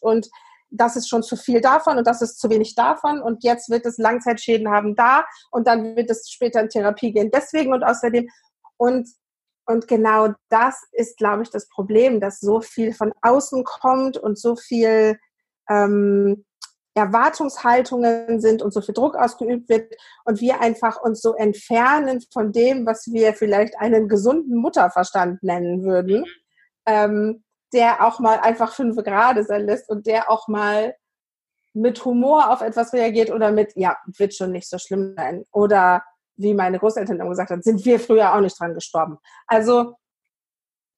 Und 0.00 0.28
das 0.70 0.96
ist 0.96 1.08
schon 1.08 1.22
zu 1.22 1.36
viel 1.36 1.60
davon 1.60 1.96
und 1.96 2.06
das 2.06 2.20
ist 2.20 2.38
zu 2.38 2.50
wenig 2.50 2.74
davon. 2.74 3.22
Und 3.22 3.44
jetzt 3.44 3.70
wird 3.70 3.86
es 3.86 3.98
Langzeitschäden 3.98 4.68
haben 4.68 4.94
da 4.94 5.24
und 5.50 5.66
dann 5.66 5.96
wird 5.96 6.10
es 6.10 6.28
später 6.30 6.60
in 6.60 6.68
Therapie 6.68 7.12
gehen 7.12 7.30
deswegen 7.32 7.72
und 7.72 7.84
außerdem. 7.84 8.28
Und 8.76 9.08
und 9.68 9.88
genau 9.88 10.28
das 10.48 10.80
ist, 10.92 11.16
glaube 11.18 11.42
ich, 11.42 11.50
das 11.50 11.68
Problem, 11.68 12.20
dass 12.20 12.38
so 12.38 12.60
viel 12.60 12.92
von 12.94 13.12
außen 13.22 13.64
kommt 13.64 14.16
und 14.16 14.38
so 14.38 14.54
viel 14.54 15.18
ähm, 15.68 16.44
Erwartungshaltungen 16.96 18.40
sind 18.40 18.62
und 18.62 18.72
so 18.72 18.80
viel 18.80 18.94
Druck 18.94 19.16
ausgeübt 19.16 19.68
wird 19.68 19.94
und 20.24 20.40
wir 20.40 20.60
einfach 20.60 21.00
uns 21.00 21.20
so 21.20 21.34
entfernen 21.34 22.24
von 22.32 22.52
dem, 22.52 22.86
was 22.86 23.06
wir 23.12 23.34
vielleicht 23.34 23.78
einen 23.78 24.08
gesunden 24.08 24.56
Mutterverstand 24.56 25.42
nennen 25.42 25.84
würden, 25.84 26.24
ähm, 26.86 27.44
der 27.74 28.04
auch 28.06 28.18
mal 28.18 28.38
einfach 28.40 28.72
fünf 28.72 28.96
Grade 29.04 29.44
sein 29.44 29.66
lässt 29.66 29.90
und 29.90 30.06
der 30.06 30.30
auch 30.30 30.48
mal 30.48 30.94
mit 31.74 32.02
Humor 32.06 32.50
auf 32.50 32.62
etwas 32.62 32.94
reagiert 32.94 33.30
oder 33.30 33.52
mit, 33.52 33.72
ja, 33.76 33.98
wird 34.16 34.34
schon 34.34 34.52
nicht 34.52 34.68
so 34.68 34.78
schlimm 34.78 35.14
sein 35.16 35.44
oder 35.52 36.02
wie 36.36 36.54
meine 36.54 36.78
Großeltern 36.78 37.20
immer 37.20 37.30
gesagt 37.30 37.50
haben, 37.50 37.62
sind 37.62 37.84
wir 37.84 38.00
früher 38.00 38.34
auch 38.34 38.40
nicht 38.40 38.58
dran 38.58 38.74
gestorben. 38.74 39.18
Also 39.46 39.96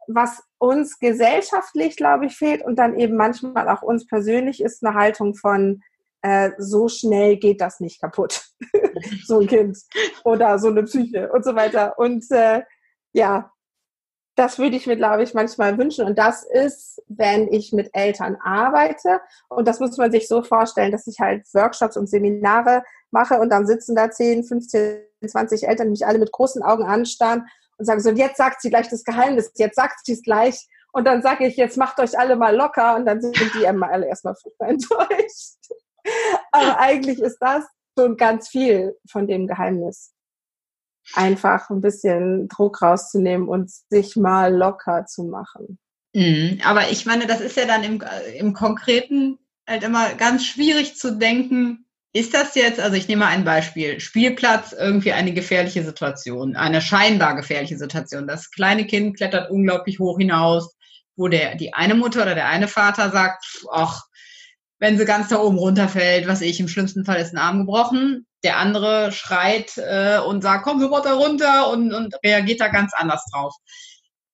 was 0.08 0.42
uns 0.58 0.98
gesellschaftlich, 0.98 1.96
glaube 1.96 2.26
ich, 2.26 2.36
fehlt 2.36 2.64
und 2.64 2.76
dann 2.76 2.98
eben 2.98 3.16
manchmal 3.16 3.68
auch 3.68 3.82
uns 3.82 4.06
persönlich, 4.06 4.62
ist 4.62 4.84
eine 4.84 4.94
Haltung 4.94 5.34
von, 5.34 5.82
äh, 6.22 6.50
so 6.58 6.88
schnell 6.88 7.36
geht 7.36 7.60
das 7.60 7.78
nicht 7.78 8.00
kaputt. 8.00 8.48
so 9.24 9.40
ein 9.40 9.46
Kind 9.46 9.78
oder 10.24 10.58
so 10.58 10.68
eine 10.68 10.82
Psyche 10.82 11.30
und 11.30 11.44
so 11.44 11.54
weiter. 11.54 11.98
Und 11.98 12.28
äh, 12.30 12.62
ja, 13.12 13.52
das 14.34 14.58
würde 14.58 14.76
ich 14.76 14.86
mir, 14.86 14.96
glaube 14.96 15.24
ich, 15.24 15.34
manchmal 15.34 15.76
wünschen. 15.78 16.06
Und 16.06 16.18
das 16.18 16.44
ist, 16.44 17.02
wenn 17.08 17.52
ich 17.52 17.72
mit 17.72 17.90
Eltern 17.92 18.36
arbeite. 18.36 19.20
Und 19.48 19.66
das 19.66 19.80
muss 19.80 19.96
man 19.96 20.12
sich 20.12 20.28
so 20.28 20.42
vorstellen, 20.42 20.92
dass 20.92 21.06
ich 21.06 21.18
halt 21.18 21.44
Workshops 21.54 21.96
und 21.96 22.08
Seminare 22.08 22.82
mache 23.10 23.40
und 23.40 23.50
dann 23.50 23.66
sitzen 23.66 23.96
da 23.96 24.10
10, 24.10 24.44
15, 24.44 25.00
20 25.26 25.66
Eltern, 25.66 25.88
die 25.88 25.90
mich 25.90 26.06
alle 26.06 26.18
mit 26.18 26.30
großen 26.30 26.62
Augen 26.62 26.84
anstarren 26.84 27.46
und 27.78 27.84
sagen 27.84 28.00
so, 28.00 28.10
jetzt 28.10 28.36
sagt 28.36 28.60
sie 28.60 28.70
gleich 28.70 28.88
das 28.88 29.04
Geheimnis, 29.04 29.52
jetzt 29.56 29.76
sagt 29.76 30.04
sie 30.04 30.12
es 30.12 30.22
gleich. 30.22 30.66
Und 30.92 31.04
dann 31.04 31.22
sage 31.22 31.46
ich, 31.46 31.56
jetzt 31.56 31.76
macht 31.76 32.00
euch 32.00 32.18
alle 32.18 32.36
mal 32.36 32.54
locker 32.54 32.96
und 32.96 33.06
dann 33.06 33.20
sind 33.20 33.36
die 33.54 33.64
immer 33.64 33.90
alle 33.90 34.08
erstmal 34.08 34.34
furchtbar 34.34 34.68
enttäuscht. 34.68 35.58
Aber 36.50 36.78
eigentlich 36.78 37.20
ist 37.20 37.38
das 37.38 37.64
schon 37.96 38.16
ganz 38.16 38.48
viel 38.48 38.96
von 39.10 39.26
dem 39.26 39.46
Geheimnis 39.46 40.12
einfach 41.14 41.70
ein 41.70 41.80
bisschen 41.80 42.48
Druck 42.48 42.82
rauszunehmen 42.82 43.48
und 43.48 43.70
sich 43.70 44.16
mal 44.16 44.54
locker 44.54 45.06
zu 45.06 45.24
machen. 45.24 45.78
Mhm, 46.14 46.60
aber 46.64 46.90
ich 46.90 47.06
meine, 47.06 47.26
das 47.26 47.40
ist 47.40 47.56
ja 47.56 47.66
dann 47.66 47.82
im, 47.84 48.02
im 48.36 48.52
Konkreten 48.52 49.38
halt 49.66 49.82
immer 49.82 50.14
ganz 50.14 50.44
schwierig 50.44 50.96
zu 50.96 51.18
denken, 51.18 51.86
ist 52.12 52.34
das 52.34 52.54
jetzt, 52.54 52.80
also 52.80 52.96
ich 52.96 53.06
nehme 53.08 53.24
mal 53.24 53.30
ein 53.30 53.44
Beispiel, 53.44 54.00
Spielplatz, 54.00 54.72
irgendwie 54.72 55.12
eine 55.12 55.32
gefährliche 55.32 55.84
Situation, 55.84 56.56
eine 56.56 56.80
scheinbar 56.80 57.36
gefährliche 57.36 57.76
Situation. 57.76 58.26
Das 58.26 58.50
kleine 58.50 58.86
Kind 58.86 59.16
klettert 59.16 59.50
unglaublich 59.50 59.98
hoch 59.98 60.18
hinaus, 60.18 60.74
wo 61.16 61.28
der, 61.28 61.56
die 61.56 61.74
eine 61.74 61.94
Mutter 61.94 62.22
oder 62.22 62.34
der 62.34 62.48
eine 62.48 62.68
Vater 62.68 63.10
sagt, 63.10 63.44
ach, 63.70 64.02
wenn 64.78 64.96
sie 64.96 65.04
ganz 65.04 65.28
da 65.28 65.38
oben 65.38 65.58
runterfällt, 65.58 66.28
was 66.28 66.40
ich, 66.40 66.60
im 66.60 66.68
schlimmsten 66.68 67.04
Fall 67.04 67.20
ist 67.20 67.34
ein 67.34 67.38
Arm 67.38 67.58
gebrochen. 67.60 68.26
Der 68.44 68.58
andere 68.58 69.10
schreit 69.10 69.76
äh, 69.76 70.18
und 70.20 70.42
sagt, 70.42 70.64
komm 70.64 70.80
sofort 70.80 71.04
da 71.04 71.14
runter 71.14 71.70
und, 71.70 71.92
und 71.92 72.14
reagiert 72.24 72.60
da 72.60 72.68
ganz 72.68 72.92
anders 72.94 73.24
drauf. 73.32 73.52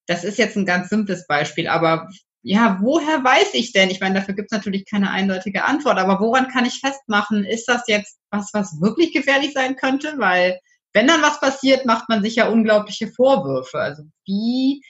Das 0.07 0.23
ist 0.23 0.37
jetzt 0.37 0.57
ein 0.57 0.67
ganz 0.67 0.91
simples 0.91 1.27
Beispiel, 1.27 1.67
aber 1.67 2.09
ja, 2.45 2.79
woher 2.81 3.25
weiß 3.25 3.55
ich 3.55 3.73
denn? 3.73 3.91
Ich 3.91 4.01
meine, 4.01 4.17
dafür 4.17 4.35
gibt 4.35 4.53
es 4.53 4.57
natürlich 4.57 4.85
keine 4.85 5.11
eindeutige 5.11 5.65
Antwort, 5.65 5.99
aber 5.99 6.21
woran 6.21 6.49
kann 6.49 6.67
ich 6.67 6.81
festmachen, 6.81 7.45
ist 7.45 7.67
das 7.69 7.85
jetzt 7.89 8.19
was, 8.31 8.51
was 8.53 8.81
wirklich 8.83 9.13
gefährlich 9.13 9.55
sein 9.55 9.77
könnte? 9.77 10.15
Weil 10.19 10.61
wenn 10.93 11.07
dann 11.07 11.23
was 11.23 11.41
passiert, 11.41 11.87
macht 11.87 12.09
man 12.11 12.23
sich 12.23 12.37
ja 12.37 12.49
unglaubliche 12.49 13.09
Vorwürfe. 13.09 13.79
Also 13.79 14.03
wie 14.27 14.83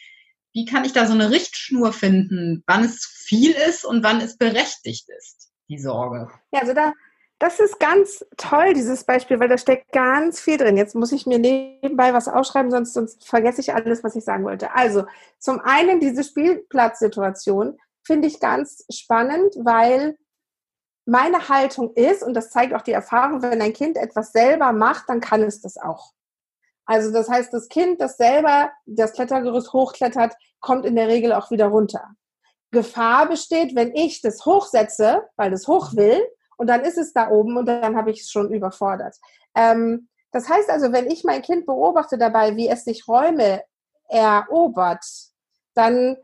wie 0.53 0.65
kann 0.65 0.85
ich 0.85 0.93
da 0.93 1.07
so 1.07 1.13
eine 1.13 1.31
Richtschnur 1.31 1.93
finden, 1.93 2.63
wann 2.67 2.85
es 2.85 3.05
viel 3.05 3.53
ist 3.53 3.85
und 3.85 4.05
wann 4.05 4.21
es 4.21 4.39
berechtigt 4.39 5.09
ist, 5.19 5.51
die 5.69 5.79
Sorge? 5.79 6.31
Ja, 6.53 6.61
also 6.61 6.75
da, 6.75 6.93
das 7.39 7.61
ist 7.61 7.81
ganz 7.81 8.25
toll, 8.37 8.75
dieses 8.75 9.05
Beispiel, 9.05 9.41
weil 9.41 9.49
da 9.49 9.59
steckt 9.59 9.93
ganz 9.93 10.41
viel 10.41 10.57
drin. 10.57 10.77
Jetzt 10.77 10.95
muss 10.95 11.13
ich 11.13 11.27
mir 11.27 11.39
nebenbei 11.39 12.15
was 12.15 12.29
aufschreiben, 12.29 12.71
sonst, 12.71 12.95
sonst 12.95 13.27
vergesse 13.27 13.61
ich 13.61 13.75
alles, 13.75 14.05
was 14.05 14.17
ich 14.17 14.25
sagen 14.25 14.45
wollte. 14.45 14.75
Also, 14.75 15.05
zum 15.39 15.61
einen 15.61 16.01
diese 16.01 16.25
Spielplatzsituation 16.25 17.79
finde 18.03 18.29
ich 18.29 18.41
ganz 18.41 18.85
spannend, 18.91 19.55
weil 19.59 20.17
meine 21.07 21.49
Haltung 21.49 21.93
ist, 21.95 22.23
und 22.23 22.35
das 22.35 22.51
zeigt 22.51 22.73
auch 22.73 22.83
die 22.83 22.93
Erfahrung, 22.93 23.43
wenn 23.43 23.61
ein 23.61 23.73
Kind 23.73 23.97
etwas 23.97 24.33
selber 24.33 24.73
macht, 24.73 25.09
dann 25.09 25.21
kann 25.21 25.43
es 25.43 25.61
das 25.61 25.77
auch. 25.77 26.13
Also 26.87 27.13
das 27.13 27.29
heißt, 27.29 27.53
das 27.53 27.69
Kind, 27.69 28.01
das 28.01 28.17
selber 28.17 28.71
das 28.87 29.13
Klettergerüst 29.13 29.73
hochklettert, 29.73 30.35
kommt 30.61 30.85
in 30.87 30.97
der 30.97 31.09
Regel 31.09 31.33
auch 31.33 31.51
wieder 31.51 31.67
runter. 31.67 32.11
Gefahr 32.71 33.29
besteht, 33.29 33.75
wenn 33.75 33.95
ich 33.95 34.21
das 34.21 34.45
hochsetze, 34.45 35.29
weil 35.37 35.53
es 35.53 35.69
hoch 35.69 35.95
will, 35.95 36.21
und 36.57 36.69
dann 36.69 36.83
ist 36.83 36.99
es 36.99 37.13
da 37.13 37.31
oben 37.31 37.57
und 37.57 37.67
dann 37.67 37.97
habe 37.97 38.11
ich 38.11 38.21
es 38.21 38.31
schon 38.31 38.53
überfordert. 38.53 39.17
Ähm, 39.55 40.09
das 40.33 40.49
heißt 40.49 40.69
also, 40.71 40.93
wenn 40.93 41.07
ich 41.07 41.25
mein 41.25 41.43
Kind 41.43 41.67
beobachte 41.67 42.19
dabei, 42.19 42.57
wie 42.57 42.69
es 42.69 42.85
sich 42.85 43.07
Räume 43.07 43.63
erobert, 44.09 45.05
dann 45.75 46.17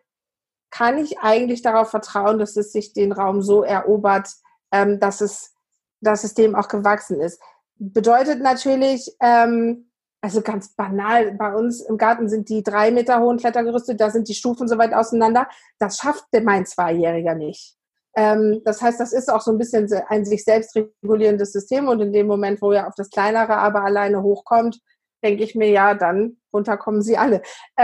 kann 0.71 0.99
ich 0.99 1.19
eigentlich 1.19 1.63
darauf 1.63 1.91
vertrauen, 1.91 2.39
dass 2.39 2.57
es 2.57 2.73
sich 2.73 2.93
den 2.93 3.13
Raum 3.13 3.43
so 3.43 3.63
erobert, 3.63 4.29
ähm, 4.73 5.01
dass, 5.01 5.21
es, 5.21 5.55
dass 6.01 6.25
es 6.25 6.35
dem 6.35 6.55
auch 6.55 6.69
gewachsen 6.69 7.21
ist. 7.21 7.41
Bedeutet 7.77 8.41
natürlich, 8.41 9.15
ähm, 9.21 9.91
also 10.21 10.43
ganz 10.43 10.75
banal, 10.75 11.33
bei 11.33 11.55
uns 11.55 11.81
im 11.81 11.97
Garten 11.97 12.29
sind 12.29 12.49
die 12.49 12.63
drei 12.63 12.91
Meter 12.91 13.21
hohen 13.21 13.39
Klettergerüste, 13.39 13.97
da 13.97 14.11
sind 14.11 14.29
die 14.29 14.35
Stufen 14.35 14.69
so 14.69 14.77
weit 14.77 14.93
auseinander. 14.93 15.49
Das 15.79 15.97
schafft 15.99 16.27
mein 16.45 16.67
Zweijähriger 16.67 17.35
nicht. 17.35 17.80
Ähm, 18.17 18.63
das 18.65 18.83
heißt, 18.83 18.99
das 18.99 19.13
ist 19.13 19.31
auch 19.31 19.41
so 19.41 19.53
ein 19.53 19.59
bisschen 19.59 19.89
ein 20.09 20.25
sich 20.25 20.45
selbst 20.45 20.77
regulierendes 20.77 21.53
System 21.53 21.89
und 21.89 22.01
in 22.01 22.13
dem 22.13 22.27
Moment, 22.27 22.61
wo 22.61 22.73
er 22.73 22.89
auf 22.89 22.95
das 22.97 23.11
kleinere 23.11 23.57
aber 23.57 23.85
alleine 23.85 24.23
hochkommt, 24.23 24.81
denke 25.23 25.45
ich 25.45 25.55
mir, 25.55 25.69
ja, 25.69 25.95
dann 25.95 26.39
runterkommen 26.53 27.03
sie 27.03 27.17
alle. 27.17 27.43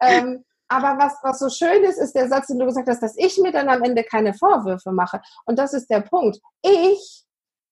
ähm, 0.00 0.44
aber 0.68 0.98
was, 0.98 1.14
was 1.22 1.38
so 1.38 1.50
schön 1.50 1.84
ist, 1.84 1.98
ist 1.98 2.14
der 2.14 2.28
Satz, 2.28 2.46
den 2.46 2.58
du 2.58 2.64
gesagt 2.64 2.88
hast, 2.88 3.02
dass 3.02 3.16
ich 3.16 3.38
mir 3.38 3.52
dann 3.52 3.68
am 3.68 3.82
Ende 3.82 4.04
keine 4.04 4.32
Vorwürfe 4.32 4.90
mache. 4.90 5.20
Und 5.44 5.58
das 5.58 5.74
ist 5.74 5.90
der 5.90 6.00
Punkt. 6.00 6.40
Ich 6.62 7.24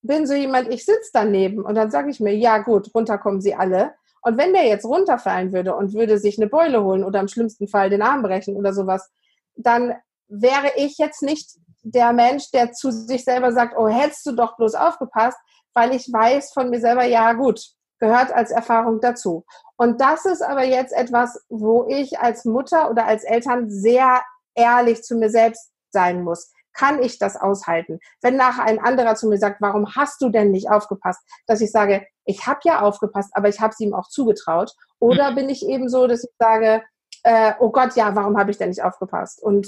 bin 0.02 0.26
so 0.26 0.34
jemand, 0.34 0.68
ich 0.68 0.84
sitze 0.84 1.10
daneben 1.12 1.64
und 1.64 1.74
dann 1.74 1.90
sage 1.90 2.10
ich 2.10 2.20
mir, 2.20 2.34
ja 2.36 2.58
gut, 2.58 2.94
runter 2.94 3.18
kommen 3.18 3.40
sie 3.40 3.54
alle. 3.54 3.94
Und 4.22 4.36
wenn 4.36 4.52
der 4.52 4.66
jetzt 4.66 4.84
runterfallen 4.84 5.52
würde 5.52 5.74
und 5.74 5.94
würde 5.94 6.18
sich 6.18 6.38
eine 6.38 6.48
Beule 6.48 6.84
holen 6.84 7.04
oder 7.04 7.20
im 7.20 7.28
schlimmsten 7.28 7.68
Fall 7.68 7.88
den 7.88 8.02
Arm 8.02 8.22
brechen 8.22 8.56
oder 8.56 8.74
sowas, 8.74 9.10
dann 9.56 9.94
wäre 10.30 10.72
ich 10.76 10.98
jetzt 10.98 11.22
nicht 11.22 11.50
der 11.82 12.12
Mensch, 12.12 12.50
der 12.50 12.72
zu 12.72 12.90
sich 12.90 13.24
selber 13.24 13.52
sagt, 13.52 13.76
oh, 13.76 13.88
hättest 13.88 14.24
du 14.26 14.32
doch 14.32 14.56
bloß 14.56 14.74
aufgepasst, 14.74 15.38
weil 15.74 15.94
ich 15.94 16.12
weiß 16.12 16.52
von 16.52 16.70
mir 16.70 16.80
selber, 16.80 17.04
ja 17.04 17.32
gut, 17.32 17.60
gehört 17.98 18.32
als 18.32 18.50
Erfahrung 18.50 19.00
dazu. 19.00 19.44
Und 19.76 20.00
das 20.00 20.24
ist 20.24 20.42
aber 20.42 20.64
jetzt 20.64 20.92
etwas, 20.92 21.44
wo 21.48 21.86
ich 21.88 22.18
als 22.18 22.44
Mutter 22.44 22.90
oder 22.90 23.06
als 23.06 23.24
Eltern 23.24 23.70
sehr 23.70 24.22
ehrlich 24.54 25.02
zu 25.02 25.16
mir 25.16 25.30
selbst 25.30 25.70
sein 25.90 26.22
muss 26.22 26.50
kann 26.72 27.02
ich 27.02 27.18
das 27.18 27.36
aushalten? 27.36 28.00
Wenn 28.22 28.36
nachher 28.36 28.64
ein 28.64 28.78
anderer 28.78 29.14
zu 29.14 29.28
mir 29.28 29.38
sagt, 29.38 29.60
warum 29.60 29.94
hast 29.94 30.20
du 30.22 30.30
denn 30.30 30.50
nicht 30.50 30.70
aufgepasst? 30.70 31.20
Dass 31.46 31.60
ich 31.60 31.70
sage, 31.70 32.06
ich 32.24 32.46
habe 32.46 32.60
ja 32.64 32.80
aufgepasst, 32.80 33.30
aber 33.34 33.48
ich 33.48 33.60
habe 33.60 33.72
es 33.72 33.80
ihm 33.80 33.94
auch 33.94 34.08
zugetraut. 34.08 34.72
Oder 34.98 35.32
mhm. 35.32 35.34
bin 35.34 35.48
ich 35.48 35.66
eben 35.66 35.88
so, 35.88 36.06
dass 36.06 36.24
ich 36.24 36.30
sage, 36.38 36.82
äh, 37.22 37.52
oh 37.58 37.70
Gott, 37.70 37.96
ja, 37.96 38.14
warum 38.14 38.38
habe 38.38 38.50
ich 38.50 38.58
denn 38.58 38.68
nicht 38.68 38.82
aufgepasst? 38.82 39.42
Und, 39.42 39.66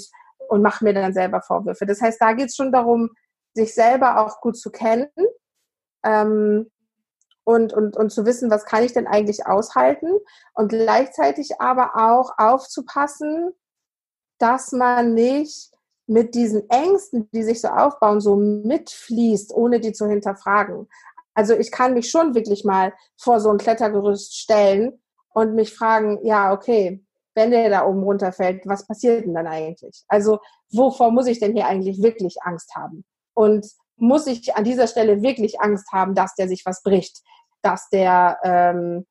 und 0.49 0.61
mache 0.61 0.83
mir 0.83 0.93
dann 0.93 1.13
selber 1.13 1.41
Vorwürfe. 1.41 1.85
Das 1.85 2.01
heißt, 2.01 2.21
da 2.21 2.33
geht 2.33 2.49
es 2.49 2.55
schon 2.55 2.71
darum, 2.71 3.09
sich 3.53 3.73
selber 3.73 4.19
auch 4.19 4.41
gut 4.41 4.57
zu 4.57 4.71
kennen 4.71 5.09
ähm, 6.03 6.71
und, 7.43 7.73
und, 7.73 7.97
und 7.97 8.09
zu 8.11 8.25
wissen, 8.25 8.49
was 8.49 8.65
kann 8.65 8.83
ich 8.83 8.93
denn 8.93 9.07
eigentlich 9.07 9.45
aushalten 9.45 10.11
und 10.53 10.69
gleichzeitig 10.69 11.59
aber 11.59 11.91
auch 11.95 12.37
aufzupassen, 12.37 13.51
dass 14.39 14.71
man 14.71 15.13
nicht 15.13 15.71
mit 16.05 16.35
diesen 16.35 16.69
Ängsten, 16.69 17.29
die 17.31 17.43
sich 17.43 17.61
so 17.61 17.69
aufbauen, 17.69 18.19
so 18.19 18.35
mitfließt, 18.35 19.53
ohne 19.53 19.79
die 19.79 19.93
zu 19.93 20.07
hinterfragen. 20.07 20.89
Also 21.33 21.53
ich 21.53 21.71
kann 21.71 21.93
mich 21.93 22.09
schon 22.09 22.35
wirklich 22.35 22.63
mal 22.63 22.93
vor 23.17 23.39
so 23.39 23.49
ein 23.49 23.57
Klettergerüst 23.57 24.37
stellen 24.37 25.01
und 25.33 25.55
mich 25.55 25.73
fragen, 25.73 26.19
ja, 26.23 26.53
okay, 26.53 27.02
wenn 27.35 27.51
der 27.51 27.69
da 27.69 27.85
oben 27.85 28.03
runterfällt, 28.03 28.63
was 28.65 28.85
passiert 28.85 29.25
denn 29.25 29.33
dann 29.33 29.47
eigentlich? 29.47 30.03
Also 30.07 30.39
wovor 30.71 31.11
muss 31.11 31.27
ich 31.27 31.39
denn 31.39 31.53
hier 31.53 31.67
eigentlich 31.67 32.01
wirklich 32.01 32.37
Angst 32.41 32.75
haben? 32.75 33.03
Und 33.33 33.65
muss 33.95 34.27
ich 34.27 34.55
an 34.55 34.63
dieser 34.63 34.87
Stelle 34.87 35.21
wirklich 35.21 35.61
Angst 35.61 35.91
haben, 35.91 36.15
dass 36.15 36.35
der 36.35 36.47
sich 36.47 36.65
was 36.65 36.83
bricht, 36.83 37.21
dass 37.61 37.89
der 37.89 38.37
ähm, 38.43 39.05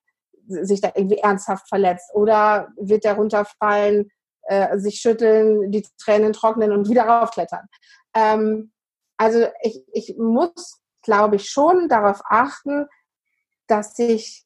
sich 0.47 0.81
da 0.81 0.91
irgendwie 0.95 1.17
ernsthaft 1.17 1.67
verletzt 1.67 2.11
oder 2.13 2.69
wird 2.77 3.03
der 3.03 3.15
runterfallen 3.15 4.09
äh, 4.43 4.77
sich 4.77 4.99
schütteln, 4.99 5.71
die 5.71 5.85
Tränen 5.97 6.33
trocknen 6.33 6.71
und 6.71 6.89
wieder 6.89 7.03
raufklettern. 7.03 7.67
Ähm, 8.13 8.71
also 9.17 9.47
ich, 9.61 9.83
ich 9.93 10.15
muss, 10.17 10.81
glaube 11.01 11.37
ich, 11.37 11.49
schon 11.49 11.87
darauf 11.87 12.21
achten, 12.25 12.87
dass 13.67 13.97
ich 13.99 14.45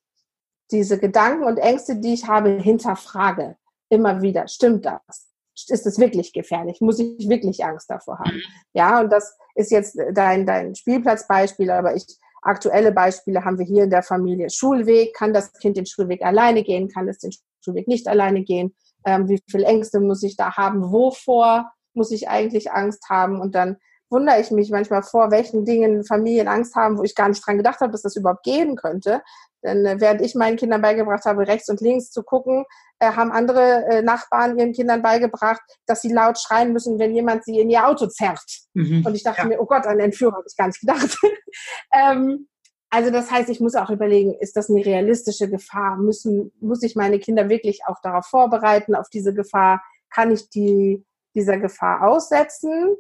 diese 0.72 1.00
Gedanken 1.00 1.46
und 1.46 1.58
Ängste, 1.58 1.96
die 1.96 2.14
ich 2.14 2.28
habe, 2.28 2.50
hinterfrage. 2.50 3.58
Immer 3.90 4.22
wieder. 4.22 4.48
Stimmt 4.48 4.86
das? 4.86 5.28
Ist 5.70 5.88
es 5.88 5.98
wirklich 5.98 6.34
gefährlich? 6.34 6.82
Muss 6.82 7.00
ich 7.00 7.28
wirklich 7.30 7.64
Angst 7.66 7.90
davor 7.90 8.20
haben? 8.20 8.42
Ja, 8.74 9.00
und 9.00 9.12
das 9.12 9.36
ist 9.56 9.72
jetzt 9.72 9.98
dein, 10.14 10.46
dein 10.46 10.76
Spielplatzbeispiel, 10.76 11.72
aber 11.72 11.96
ich, 11.96 12.06
aktuelle 12.44 12.92
Beispiele 12.92 13.44
haben 13.44 13.58
wir 13.58 13.66
hier 13.66 13.86
in 13.86 13.90
der 13.90 14.04
Familie. 14.04 14.50
Schulweg, 14.50 15.16
kann 15.16 15.34
das 15.34 15.52
Kind 15.54 15.78
den 15.78 15.86
Schulweg 15.86 16.22
alleine 16.22 16.64
gehen? 16.64 16.90
Kann 16.90 17.08
es 17.08 17.18
den 17.18 17.32
Schulweg 17.64 17.88
nicht 17.88 18.08
alleine 18.08 18.44
gehen? 18.44 18.76
ähm, 19.08 19.30
wie 19.30 19.42
viel 19.50 19.64
Ängste 19.64 20.02
muss 20.02 20.22
ich 20.22 20.36
da 20.36 20.58
haben, 20.58 20.92
wovor 20.92 21.72
muss 21.94 22.12
ich 22.12 22.28
eigentlich 22.28 22.72
Angst 22.72 23.10
haben 23.10 23.40
und 23.40 23.56
dann 23.56 23.78
wundere 24.10 24.40
ich 24.40 24.52
mich 24.52 24.70
manchmal 24.70 25.02
vor, 25.02 25.32
welchen 25.32 25.66
Dingen 25.66 26.06
Familien 26.06 26.48
Angst 26.48 26.76
haben, 26.76 26.98
wo 26.98 27.04
ich 27.04 27.16
gar 27.16 27.28
nicht 27.30 27.46
dran 27.46 27.58
gedacht 27.58 27.80
habe, 27.80 27.92
dass 27.92 28.04
das 28.04 28.16
überhaupt 28.16 28.44
gehen 28.44 28.76
könnte. 28.76 29.22
Denn 29.64 29.86
äh, 29.86 30.00
während 30.00 30.22
ich 30.22 30.36
meinen 30.36 30.58
Kindern 30.58 30.82
beigebracht 30.82 31.26
habe, 31.26 31.48
rechts 31.48 31.70
und 31.70 31.82
links 31.82 32.12
zu 32.12 32.24
gucken, 32.24 32.66
äh, 33.00 33.12
haben 33.12 33.32
andere 33.32 33.86
äh, 33.88 34.02
Nachbarn 34.02 34.58
ihren 34.58 34.74
Kindern 34.74 35.02
beigebracht, 35.02 35.62
dass 35.86 36.02
sie 36.02 36.12
laut 36.12 36.40
schreien 36.40 36.74
müssen, 36.74 37.00
wenn 37.00 37.14
jemand 37.14 37.44
sie 37.44 37.60
in 37.60 37.70
ihr 37.70 37.88
Auto 37.88 38.08
zerrt. 38.08 38.46
Mhm. 38.74 39.06
Und 39.06 39.16
ich 39.16 39.24
dachte 39.24 39.42
ja. 39.42 39.48
mir, 39.48 39.62
oh 39.62 39.66
Gott, 39.66 39.86
an 39.86 40.00
Entführer 40.00 40.34
habe 40.34 40.46
ich 40.48 40.56
gar 40.56 40.68
nicht 40.68 40.80
gedacht. 40.80 41.18
ähm, 41.94 42.48
Also 42.90 43.12
das 43.12 43.30
heißt, 43.30 43.50
ich 43.50 43.60
muss 43.60 43.76
auch 43.76 43.90
überlegen, 43.90 44.34
ist 44.40 44.56
das 44.56 44.70
eine 44.70 44.86
realistische 44.86 45.50
Gefahr? 45.50 45.98
Müssen, 45.98 46.54
muss 46.62 46.84
ich 46.84 46.96
meine 46.96 47.20
Kinder 47.20 47.50
wirklich 47.50 47.82
auch 47.86 48.00
darauf 48.02 48.26
vorbereiten, 48.28 48.96
auf 48.96 49.10
diese 49.10 49.34
Gefahr? 49.34 49.84
Kann 50.10 50.32
ich 50.32 50.50
die 50.50 51.06
dieser 51.36 51.58
Gefahr 51.58 52.08
aussetzen? 52.08 52.96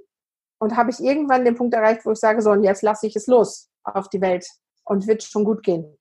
Und 0.60 0.76
habe 0.76 0.90
ich 0.90 1.00
irgendwann 1.00 1.46
den 1.46 1.56
Punkt 1.56 1.74
erreicht, 1.74 2.06
wo 2.06 2.12
ich 2.12 2.20
sage, 2.20 2.42
so, 2.42 2.52
und 2.52 2.64
jetzt 2.64 2.82
lasse 2.82 3.08
ich 3.08 3.16
es 3.16 3.28
los 3.28 3.70
auf 3.84 4.10
die 4.10 4.22
Welt 4.22 4.46
und 4.84 5.08
wird 5.08 5.24
schon 5.24 5.46
gut 5.46 5.64
gehen. 5.64 5.98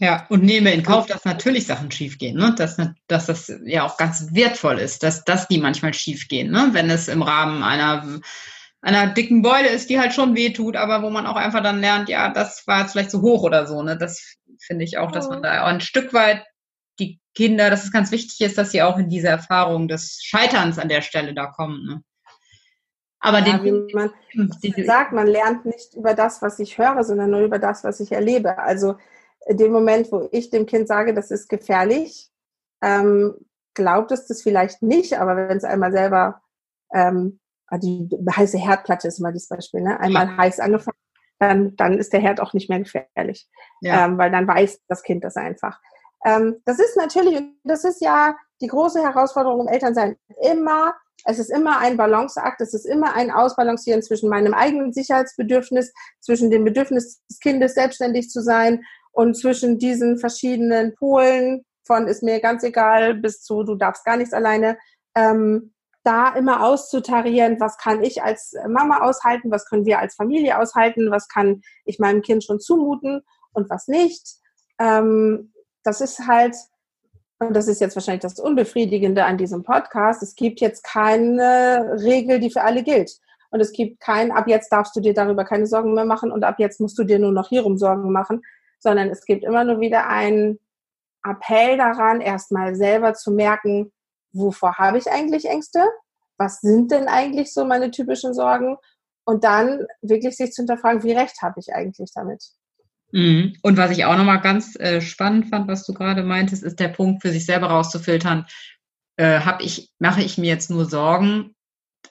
Ja, 0.00 0.26
und 0.28 0.44
nehme 0.44 0.72
in 0.72 0.84
Kauf, 0.84 1.06
dass 1.06 1.24
natürlich 1.24 1.66
Sachen 1.66 1.90
schiefgehen, 1.90 2.36
ne? 2.36 2.54
dass, 2.56 2.76
dass 3.08 3.26
das 3.26 3.52
ja 3.64 3.84
auch 3.84 3.96
ganz 3.96 4.28
wertvoll 4.32 4.78
ist, 4.78 5.02
dass, 5.02 5.24
dass 5.24 5.48
die 5.48 5.58
manchmal 5.58 5.92
schiefgehen, 5.92 6.52
ne? 6.52 6.68
wenn 6.72 6.88
es 6.88 7.08
im 7.08 7.22
Rahmen 7.22 7.64
einer, 7.64 8.20
einer 8.80 9.08
dicken 9.08 9.42
Beule 9.42 9.68
ist, 9.68 9.90
die 9.90 9.98
halt 9.98 10.14
schon 10.14 10.36
wehtut, 10.36 10.76
aber 10.76 11.02
wo 11.02 11.10
man 11.10 11.26
auch 11.26 11.34
einfach 11.34 11.64
dann 11.64 11.80
lernt, 11.80 12.08
ja, 12.08 12.32
das 12.32 12.64
war 12.68 12.82
jetzt 12.82 12.92
vielleicht 12.92 13.10
zu 13.10 13.22
hoch 13.22 13.42
oder 13.42 13.66
so. 13.66 13.82
Ne? 13.82 13.98
Das 13.98 14.36
finde 14.60 14.84
ich 14.84 14.98
auch, 14.98 15.10
dass 15.10 15.28
man 15.28 15.42
da 15.42 15.64
auch 15.64 15.68
ein 15.68 15.80
Stück 15.80 16.12
weit 16.12 16.44
die 17.00 17.18
Kinder, 17.34 17.68
dass 17.68 17.82
es 17.82 17.92
ganz 17.92 18.12
wichtig 18.12 18.40
ist, 18.40 18.56
dass 18.56 18.70
sie 18.70 18.82
auch 18.82 18.98
in 18.98 19.08
diese 19.08 19.28
Erfahrung 19.28 19.88
des 19.88 20.20
Scheiterns 20.22 20.78
an 20.78 20.88
der 20.88 21.02
Stelle 21.02 21.34
da 21.34 21.46
kommen. 21.46 21.84
Ne? 21.84 22.02
Aber 23.18 23.40
ja, 23.40 23.58
den, 23.58 23.88
wie 23.88 23.94
man 23.94 24.12
sagt, 24.86 25.12
man 25.12 25.26
lernt 25.26 25.64
nicht 25.64 25.94
über 25.94 26.14
das, 26.14 26.40
was 26.40 26.60
ich 26.60 26.78
höre, 26.78 27.02
sondern 27.02 27.30
nur 27.30 27.40
über 27.40 27.58
das, 27.58 27.82
was 27.82 27.98
ich 27.98 28.12
erlebe. 28.12 28.58
Also 28.58 28.96
dem 29.48 29.72
Moment, 29.72 30.12
wo 30.12 30.28
ich 30.32 30.50
dem 30.50 30.66
Kind 30.66 30.88
sage, 30.88 31.14
das 31.14 31.30
ist 31.30 31.48
gefährlich, 31.48 32.30
ähm, 32.82 33.34
glaubt 33.74 34.12
es 34.12 34.26
das 34.26 34.42
vielleicht 34.42 34.82
nicht, 34.82 35.18
aber 35.18 35.36
wenn 35.36 35.56
es 35.56 35.64
einmal 35.64 35.92
selber, 35.92 36.42
ähm, 36.92 37.40
ah, 37.68 37.78
die 37.78 38.08
heiße 38.30 38.58
Herdplatte 38.58 39.08
ist 39.08 39.18
immer 39.18 39.32
das 39.32 39.48
Beispiel, 39.48 39.80
ne? 39.80 39.98
einmal 40.00 40.26
ja. 40.26 40.36
heiß 40.36 40.60
angefangen, 40.60 40.96
dann, 41.38 41.76
dann 41.76 41.98
ist 41.98 42.12
der 42.12 42.20
Herd 42.20 42.40
auch 42.40 42.52
nicht 42.52 42.68
mehr 42.68 42.80
gefährlich, 42.80 43.48
ja. 43.80 44.04
ähm, 44.04 44.18
weil 44.18 44.30
dann 44.30 44.46
weiß 44.46 44.82
das 44.88 45.02
Kind 45.02 45.24
das 45.24 45.36
einfach. 45.36 45.80
Ähm, 46.24 46.56
das 46.64 46.78
ist 46.78 46.96
natürlich, 46.96 47.40
das 47.64 47.84
ist 47.84 48.00
ja 48.00 48.36
die 48.60 48.66
große 48.66 49.00
Herausforderung 49.00 49.60
im 49.60 49.68
Elternsein, 49.68 50.16
immer 50.42 50.94
es 51.24 51.38
ist 51.38 51.50
immer 51.50 51.78
ein 51.78 51.96
Balanceakt, 51.96 52.60
es 52.60 52.74
ist 52.74 52.86
immer 52.86 53.14
ein 53.14 53.30
Ausbalancieren 53.30 54.02
zwischen 54.02 54.28
meinem 54.28 54.54
eigenen 54.54 54.92
Sicherheitsbedürfnis, 54.92 55.92
zwischen 56.20 56.50
dem 56.50 56.64
Bedürfnis 56.64 57.22
des 57.28 57.40
Kindes, 57.40 57.74
selbstständig 57.74 58.30
zu 58.30 58.40
sein 58.40 58.84
und 59.18 59.34
zwischen 59.34 59.80
diesen 59.80 60.16
verschiedenen 60.16 60.94
Polen 60.94 61.64
von 61.84 62.06
ist 62.06 62.22
mir 62.22 62.38
ganz 62.38 62.62
egal 62.62 63.14
bis 63.14 63.42
zu 63.42 63.64
du 63.64 63.74
darfst 63.74 64.04
gar 64.04 64.16
nichts 64.16 64.32
alleine, 64.32 64.78
ähm, 65.16 65.74
da 66.04 66.36
immer 66.36 66.62
auszutarieren, 66.64 67.58
was 67.58 67.78
kann 67.78 68.04
ich 68.04 68.22
als 68.22 68.54
Mama 68.68 69.00
aushalten, 69.00 69.50
was 69.50 69.66
können 69.66 69.84
wir 69.86 69.98
als 69.98 70.14
Familie 70.14 70.56
aushalten, 70.60 71.10
was 71.10 71.26
kann 71.26 71.62
ich 71.84 71.98
meinem 71.98 72.22
Kind 72.22 72.44
schon 72.44 72.60
zumuten 72.60 73.22
und 73.52 73.68
was 73.70 73.88
nicht. 73.88 74.36
Ähm, 74.78 75.52
das 75.82 76.00
ist 76.00 76.28
halt 76.28 76.54
und 77.40 77.56
das 77.56 77.66
ist 77.66 77.80
jetzt 77.80 77.96
wahrscheinlich 77.96 78.22
das 78.22 78.38
Unbefriedigende 78.38 79.24
an 79.24 79.36
diesem 79.36 79.64
Podcast, 79.64 80.22
es 80.22 80.36
gibt 80.36 80.60
jetzt 80.60 80.84
keine 80.84 81.96
Regel, 82.04 82.38
die 82.38 82.50
für 82.50 82.62
alle 82.62 82.84
gilt. 82.84 83.18
Und 83.50 83.58
es 83.60 83.72
gibt 83.72 83.98
kein, 83.98 84.30
ab 84.30 84.46
jetzt 84.46 84.70
darfst 84.70 84.94
du 84.94 85.00
dir 85.00 85.14
darüber 85.14 85.44
keine 85.44 85.66
Sorgen 85.66 85.94
mehr 85.94 86.04
machen 86.04 86.30
und 86.30 86.44
ab 86.44 86.56
jetzt 86.58 86.80
musst 86.80 86.96
du 86.98 87.02
dir 87.02 87.18
nur 87.18 87.32
noch 87.32 87.48
hierum 87.48 87.78
Sorgen 87.78 88.12
machen, 88.12 88.42
sondern 88.78 89.08
es 89.08 89.24
gibt 89.24 89.44
immer 89.44 89.64
nur 89.64 89.80
wieder 89.80 90.08
einen 90.08 90.58
Appell 91.24 91.76
daran, 91.76 92.20
erstmal 92.20 92.74
selber 92.74 93.14
zu 93.14 93.32
merken, 93.32 93.92
wovor 94.32 94.78
habe 94.78 94.98
ich 94.98 95.10
eigentlich 95.10 95.46
Ängste? 95.46 95.84
Was 96.36 96.60
sind 96.60 96.92
denn 96.92 97.08
eigentlich 97.08 97.52
so 97.52 97.64
meine 97.64 97.90
typischen 97.90 98.34
Sorgen? 98.34 98.76
Und 99.24 99.44
dann 99.44 99.86
wirklich 100.00 100.36
sich 100.36 100.52
zu 100.52 100.62
hinterfragen, 100.62 101.02
wie 101.02 101.12
recht 101.12 101.42
habe 101.42 101.60
ich 101.60 101.74
eigentlich 101.74 102.10
damit? 102.14 102.42
Mhm. 103.12 103.54
Und 103.62 103.76
was 103.76 103.90
ich 103.90 104.04
auch 104.04 104.16
nochmal 104.16 104.40
ganz 104.40 104.74
äh, 104.76 105.00
spannend 105.00 105.48
fand, 105.48 105.68
was 105.68 105.84
du 105.84 105.92
gerade 105.92 106.22
meintest, 106.22 106.62
ist 106.62 106.80
der 106.80 106.88
Punkt, 106.88 107.22
für 107.22 107.30
sich 107.30 107.44
selber 107.44 107.68
rauszufiltern, 107.68 108.46
äh, 109.16 109.40
hab 109.40 109.62
ich, 109.62 109.90
mache 109.98 110.22
ich 110.22 110.38
mir 110.38 110.48
jetzt 110.48 110.70
nur 110.70 110.86
Sorgen 110.86 111.54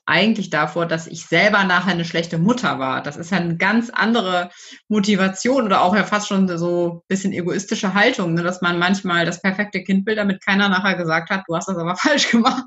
eigentlich 0.05 0.49
davor, 0.49 0.85
dass 0.85 1.05
ich 1.05 1.25
selber 1.25 1.63
nachher 1.65 1.91
eine 1.91 2.05
schlechte 2.05 2.37
Mutter 2.37 2.79
war. 2.79 3.03
Das 3.03 3.17
ist 3.17 3.31
ja 3.31 3.37
eine 3.37 3.57
ganz 3.57 3.89
andere 3.89 4.49
Motivation 4.87 5.65
oder 5.65 5.81
auch 5.81 5.95
ja 5.95 6.05
fast 6.05 6.27
schon 6.27 6.47
so 6.57 6.93
ein 6.93 7.01
bisschen 7.07 7.33
egoistische 7.33 7.93
Haltung, 7.93 8.33
ne? 8.33 8.41
dass 8.41 8.61
man 8.61 8.79
manchmal 8.79 9.25
das 9.25 9.41
perfekte 9.41 9.83
Kind 9.83 10.05
will, 10.05 10.15
damit 10.15 10.43
keiner 10.43 10.69
nachher 10.69 10.95
gesagt 10.95 11.29
hat, 11.29 11.43
du 11.47 11.55
hast 11.55 11.67
das 11.67 11.77
aber 11.77 11.95
falsch 11.97 12.31
gemacht. 12.31 12.63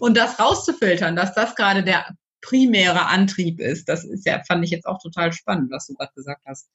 Und 0.00 0.16
das 0.16 0.38
rauszufiltern, 0.38 1.16
dass 1.16 1.34
das 1.34 1.54
gerade 1.54 1.82
der 1.82 2.06
primäre 2.40 3.06
Antrieb 3.06 3.60
ist, 3.60 3.88
das 3.88 4.04
ist 4.04 4.26
ja, 4.26 4.42
fand 4.46 4.64
ich 4.64 4.70
jetzt 4.70 4.86
auch 4.86 4.98
total 5.00 5.32
spannend, 5.32 5.70
was 5.70 5.86
du 5.86 5.94
gerade 5.94 6.12
gesagt 6.14 6.42
hast. 6.46 6.68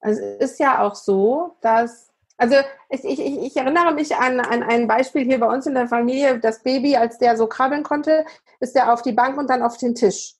Also 0.00 0.20
es 0.20 0.52
ist 0.52 0.60
ja 0.60 0.82
auch 0.82 0.94
so, 0.94 1.56
dass, 1.62 2.10
also 2.36 2.56
ich, 2.88 3.04
ich, 3.04 3.20
ich 3.20 3.56
erinnere 3.56 3.94
mich 3.94 4.14
an, 4.16 4.40
an 4.40 4.62
ein 4.62 4.88
Beispiel 4.88 5.24
hier 5.24 5.38
bei 5.40 5.46
uns 5.46 5.66
in 5.66 5.74
der 5.74 5.88
Familie, 5.88 6.38
das 6.40 6.62
Baby, 6.62 6.96
als 6.96 7.18
der 7.18 7.36
so 7.36 7.46
krabbeln 7.46 7.82
konnte, 7.82 8.24
ist 8.60 8.74
der 8.74 8.92
auf 8.92 9.02
die 9.02 9.12
Bank 9.12 9.38
und 9.38 9.48
dann 9.48 9.62
auf 9.62 9.76
den 9.76 9.94
Tisch. 9.94 10.34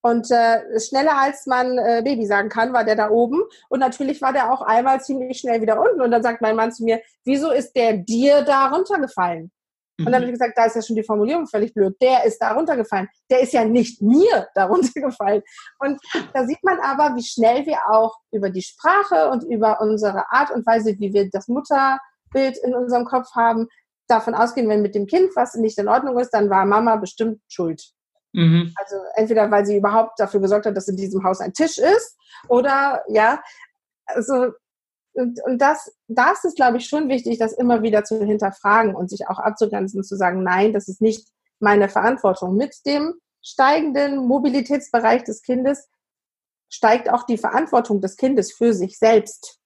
Und 0.00 0.30
äh, 0.30 0.80
schneller 0.80 1.18
als 1.18 1.46
man 1.46 1.76
äh, 1.76 2.02
Baby 2.04 2.24
sagen 2.26 2.48
kann, 2.48 2.72
war 2.72 2.84
der 2.84 2.96
da 2.96 3.10
oben. 3.10 3.42
Und 3.68 3.80
natürlich 3.80 4.22
war 4.22 4.32
der 4.32 4.52
auch 4.52 4.62
einmal 4.62 5.00
ziemlich 5.00 5.38
schnell 5.40 5.60
wieder 5.60 5.80
unten. 5.80 6.00
Und 6.00 6.10
dann 6.12 6.22
sagt 6.22 6.40
mein 6.40 6.56
Mann 6.56 6.72
zu 6.72 6.84
mir, 6.84 7.02
wieso 7.24 7.50
ist 7.50 7.74
der 7.74 7.94
dir 7.94 8.42
da 8.42 8.68
runtergefallen? 8.68 9.50
Und 9.98 10.06
dann 10.06 10.14
habe 10.14 10.24
ich 10.24 10.30
mhm. 10.30 10.34
gesagt, 10.34 10.56
da 10.56 10.66
ist 10.66 10.76
ja 10.76 10.82
schon 10.82 10.96
die 10.96 11.02
Formulierung 11.02 11.46
völlig 11.46 11.74
blöd. 11.74 11.96
Der 12.00 12.24
ist 12.24 12.38
da 12.38 12.52
runtergefallen. 12.52 13.08
Der 13.30 13.40
ist 13.40 13.52
ja 13.52 13.64
nicht 13.64 14.00
mir 14.00 14.48
da 14.54 14.64
runtergefallen. 14.66 15.42
Und 15.78 16.00
da 16.32 16.46
sieht 16.46 16.62
man 16.62 16.78
aber, 16.80 17.16
wie 17.16 17.22
schnell 17.22 17.66
wir 17.66 17.78
auch 17.90 18.16
über 18.30 18.50
die 18.50 18.62
Sprache 18.62 19.30
und 19.30 19.42
über 19.42 19.80
unsere 19.80 20.30
Art 20.30 20.50
und 20.52 20.64
Weise, 20.66 20.96
wie 20.98 21.12
wir 21.12 21.28
das 21.30 21.48
Mutterbild 21.48 22.58
in 22.62 22.74
unserem 22.74 23.04
Kopf 23.04 23.34
haben, 23.34 23.66
davon 24.06 24.34
ausgehen, 24.34 24.68
wenn 24.68 24.82
mit 24.82 24.94
dem 24.94 25.06
Kind 25.06 25.30
was 25.34 25.54
nicht 25.54 25.78
in 25.78 25.88
Ordnung 25.88 26.18
ist, 26.18 26.30
dann 26.30 26.48
war 26.48 26.64
Mama 26.64 26.96
bestimmt 26.96 27.40
schuld. 27.48 27.82
Mhm. 28.32 28.72
Also 28.76 28.96
entweder, 29.14 29.50
weil 29.50 29.66
sie 29.66 29.76
überhaupt 29.76 30.18
dafür 30.20 30.40
gesorgt 30.40 30.66
hat, 30.66 30.76
dass 30.76 30.88
in 30.88 30.96
diesem 30.96 31.24
Haus 31.24 31.40
ein 31.40 31.52
Tisch 31.52 31.78
ist 31.78 32.16
oder 32.48 33.02
ja, 33.08 33.42
also 34.06 34.52
und, 35.14 35.40
und 35.44 35.58
das, 35.58 35.92
das 36.06 36.44
ist, 36.44 36.56
glaube 36.56 36.78
ich, 36.78 36.86
schon 36.86 37.08
wichtig, 37.08 37.38
das 37.38 37.52
immer 37.52 37.82
wieder 37.82 38.04
zu 38.04 38.24
hinterfragen 38.24 38.94
und 38.94 39.10
sich 39.10 39.28
auch 39.28 39.38
abzugrenzen, 39.38 40.04
zu 40.04 40.16
sagen, 40.16 40.42
nein, 40.42 40.72
das 40.72 40.88
ist 40.88 41.00
nicht 41.00 41.28
meine 41.58 41.88
Verantwortung. 41.88 42.56
Mit 42.56 42.86
dem 42.86 43.14
steigenden 43.42 44.18
Mobilitätsbereich 44.18 45.24
des 45.24 45.42
Kindes 45.42 45.88
steigt 46.70 47.10
auch 47.10 47.24
die 47.24 47.38
Verantwortung 47.38 48.00
des 48.00 48.16
Kindes 48.16 48.52
für 48.52 48.72
sich 48.74 48.98
selbst 48.98 49.58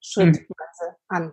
schrittweise 0.00 0.96
an. 1.08 1.32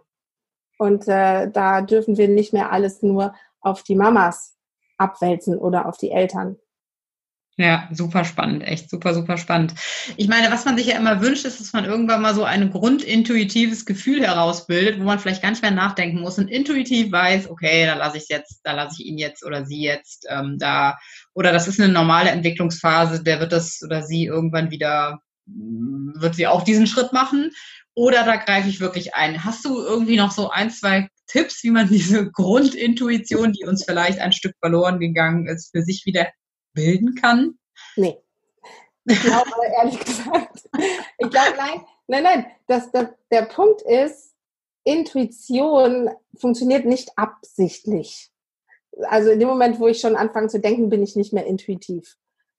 Und 0.77 1.07
äh, 1.07 1.51
da 1.51 1.81
dürfen 1.81 2.17
wir 2.17 2.27
nicht 2.27 2.53
mehr 2.53 2.71
alles 2.71 3.03
nur 3.03 3.35
auf 3.59 3.83
die 3.83 3.95
Mamas 3.95 4.57
abwälzen 4.97 5.57
oder 5.57 5.85
auf 5.85 5.97
die 5.97 6.11
Eltern. 6.11 6.57
Ja, 7.57 7.89
super 7.91 8.23
spannend, 8.23 8.63
echt 8.63 8.89
super, 8.89 9.13
super 9.13 9.37
spannend. 9.37 9.75
Ich 10.15 10.29
meine, 10.29 10.49
was 10.51 10.63
man 10.63 10.77
sich 10.77 10.87
ja 10.87 10.97
immer 10.97 11.21
wünscht, 11.21 11.45
ist, 11.45 11.59
dass 11.59 11.73
man 11.73 11.83
irgendwann 11.83 12.21
mal 12.21 12.33
so 12.33 12.45
ein 12.45 12.71
grundintuitives 12.71 13.85
Gefühl 13.85 14.25
herausbildet, 14.25 14.99
wo 14.99 15.03
man 15.03 15.19
vielleicht 15.19 15.41
gar 15.41 15.51
nicht 15.51 15.61
mehr 15.61 15.71
nachdenken 15.71 16.21
muss 16.21 16.39
und 16.39 16.47
intuitiv 16.47 17.11
weiß, 17.11 17.49
okay, 17.49 17.85
da 17.85 17.95
lasse 17.95 18.17
ich 18.17 18.29
jetzt, 18.29 18.61
da 18.63 18.71
lasse 18.71 19.01
ich 19.01 19.07
ihn 19.07 19.17
jetzt 19.17 19.45
oder 19.45 19.65
sie 19.65 19.81
jetzt 19.81 20.25
ähm, 20.29 20.57
da, 20.59 20.97
oder 21.33 21.51
das 21.51 21.67
ist 21.67 21.79
eine 21.79 21.91
normale 21.91 22.31
Entwicklungsphase, 22.31 23.21
der 23.21 23.41
wird 23.41 23.51
das 23.51 23.81
oder 23.83 24.01
sie 24.01 24.25
irgendwann 24.25 24.71
wieder, 24.71 25.19
wird 25.45 26.35
sie 26.35 26.47
auch 26.47 26.63
diesen 26.63 26.87
Schritt 26.87 27.11
machen 27.11 27.51
oder 27.93 28.23
da 28.23 28.37
greife 28.37 28.69
ich 28.69 28.79
wirklich 28.79 29.13
ein. 29.15 29.43
Hast 29.43 29.65
du 29.65 29.81
irgendwie 29.81 30.15
noch 30.15 30.31
so 30.31 30.49
ein, 30.49 30.71
zwei 30.71 31.09
Tipps, 31.27 31.63
wie 31.63 31.71
man 31.71 31.89
diese 31.89 32.31
Grundintuition, 32.31 33.51
die 33.51 33.65
uns 33.65 33.83
vielleicht 33.83 34.19
ein 34.19 34.31
Stück 34.31 34.55
verloren 34.59 34.99
gegangen 34.99 35.47
ist, 35.47 35.71
für 35.71 35.81
sich 35.81 36.05
wieder 36.05 36.27
bilden 36.73 37.15
kann? 37.15 37.57
Nee. 37.95 38.17
Ich 39.05 39.21
glaube, 39.21 39.49
ehrlich 39.77 39.99
gesagt, 39.99 40.69
ich 41.17 41.29
glaube, 41.29 41.53
nein, 41.57 41.85
nein, 42.07 42.23
nein. 42.23 42.45
Das, 42.67 42.91
das, 42.91 43.07
der 43.31 43.43
Punkt 43.43 43.81
ist, 43.81 44.35
Intuition 44.83 46.09
funktioniert 46.35 46.85
nicht 46.85 47.17
absichtlich. 47.17 48.31
Also 49.03 49.31
in 49.31 49.39
dem 49.39 49.47
Moment, 49.47 49.79
wo 49.79 49.87
ich 49.87 49.99
schon 49.99 50.15
anfange 50.15 50.47
zu 50.47 50.59
denken, 50.59 50.89
bin 50.89 51.03
ich 51.03 51.15
nicht 51.15 51.33
mehr 51.33 51.45
intuitiv. 51.45 52.17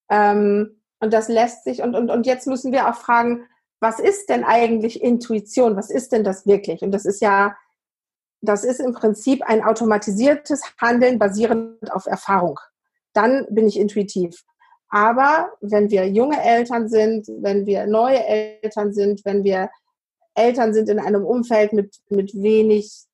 Ähm, 0.09 0.81
und 1.01 1.13
das 1.13 1.29
lässt 1.29 1.65
sich, 1.65 1.83
und, 1.83 1.95
und, 1.95 2.11
und 2.11 2.27
jetzt 2.27 2.47
müssen 2.47 2.73
wir 2.73 2.89
auch 2.89 2.95
fragen, 2.95 3.47
was 3.81 3.99
ist 3.99 4.29
denn 4.29 4.45
eigentlich 4.45 5.03
Intuition? 5.03 5.77
Was 5.77 5.91
ist 5.91 6.13
denn 6.13 6.23
das 6.23 6.47
wirklich? 6.47 6.83
Und 6.83 6.93
das 6.93 7.05
ist 7.05 7.21
ja, 7.21 7.57
das 8.41 8.63
ist 8.63 8.79
im 8.79 8.93
Prinzip 8.93 9.43
ein 9.43 9.65
automatisiertes 9.65 10.63
Handeln 10.81 11.19
basierend 11.19 11.93
auf 11.93 12.07
Erfahrung 12.07 12.61
dann 13.13 13.47
bin 13.51 13.67
ich 13.67 13.79
intuitiv. 13.79 14.43
Aber 14.89 15.51
wenn 15.61 15.91
wir 15.91 16.09
junge 16.09 16.43
Eltern 16.43 16.89
sind, 16.89 17.27
wenn 17.41 17.65
wir 17.67 17.87
neue 17.87 18.25
Eltern 18.25 18.93
sind, 18.93 19.25
wenn 19.25 19.43
wir 19.43 19.71
Eltern 20.35 20.75
sind 20.75 20.89
in 20.89 20.99
einem 20.99 21.25
Umfeld 21.25 21.73
mit, 21.73 21.97
mit 22.09 22.35
wenig 22.35 23.07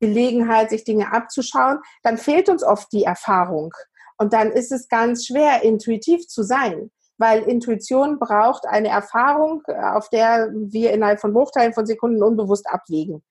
Gelegenheit, 0.00 0.70
sich 0.70 0.84
Dinge 0.84 1.12
abzuschauen, 1.12 1.78
dann 2.02 2.18
fehlt 2.18 2.48
uns 2.48 2.64
oft 2.64 2.92
die 2.92 3.04
Erfahrung. 3.04 3.72
Und 4.18 4.32
dann 4.32 4.50
ist 4.50 4.72
es 4.72 4.88
ganz 4.88 5.26
schwer, 5.26 5.62
intuitiv 5.62 6.26
zu 6.26 6.42
sein, 6.42 6.90
weil 7.18 7.42
Intuition 7.42 8.18
braucht 8.18 8.66
eine 8.66 8.88
Erfahrung, 8.88 9.62
äh, 9.68 9.74
auf 9.74 10.08
der 10.10 10.50
wir 10.52 10.92
innerhalb 10.92 11.20
von 11.20 11.32
Bruchteilen 11.32 11.72
von 11.72 11.86
Sekunden 11.86 12.22
unbewusst 12.22 12.68
abwägen. 12.68 13.22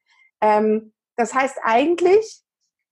Ähm, 0.41 0.93
das 1.17 1.33
heißt, 1.33 1.57
eigentlich 1.61 2.41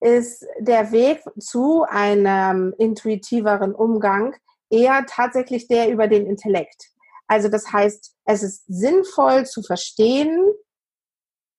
ist 0.02 0.46
der 0.60 0.92
Weg 0.92 1.22
zu 1.40 1.84
einem 1.84 2.74
intuitiveren 2.78 3.76
Umgang 3.76 4.36
eher 4.70 5.06
tatsächlich 5.08 5.68
der 5.68 5.92
über 5.92 6.08
den 6.08 6.26
Intellekt. 6.26 6.90
Also 7.28 7.50
das 7.50 7.72
heißt, 7.72 8.16
es 8.26 8.44
ist 8.44 8.64
sinnvoll 8.68 9.46
zu 9.46 9.62
verstehen, 9.62 10.52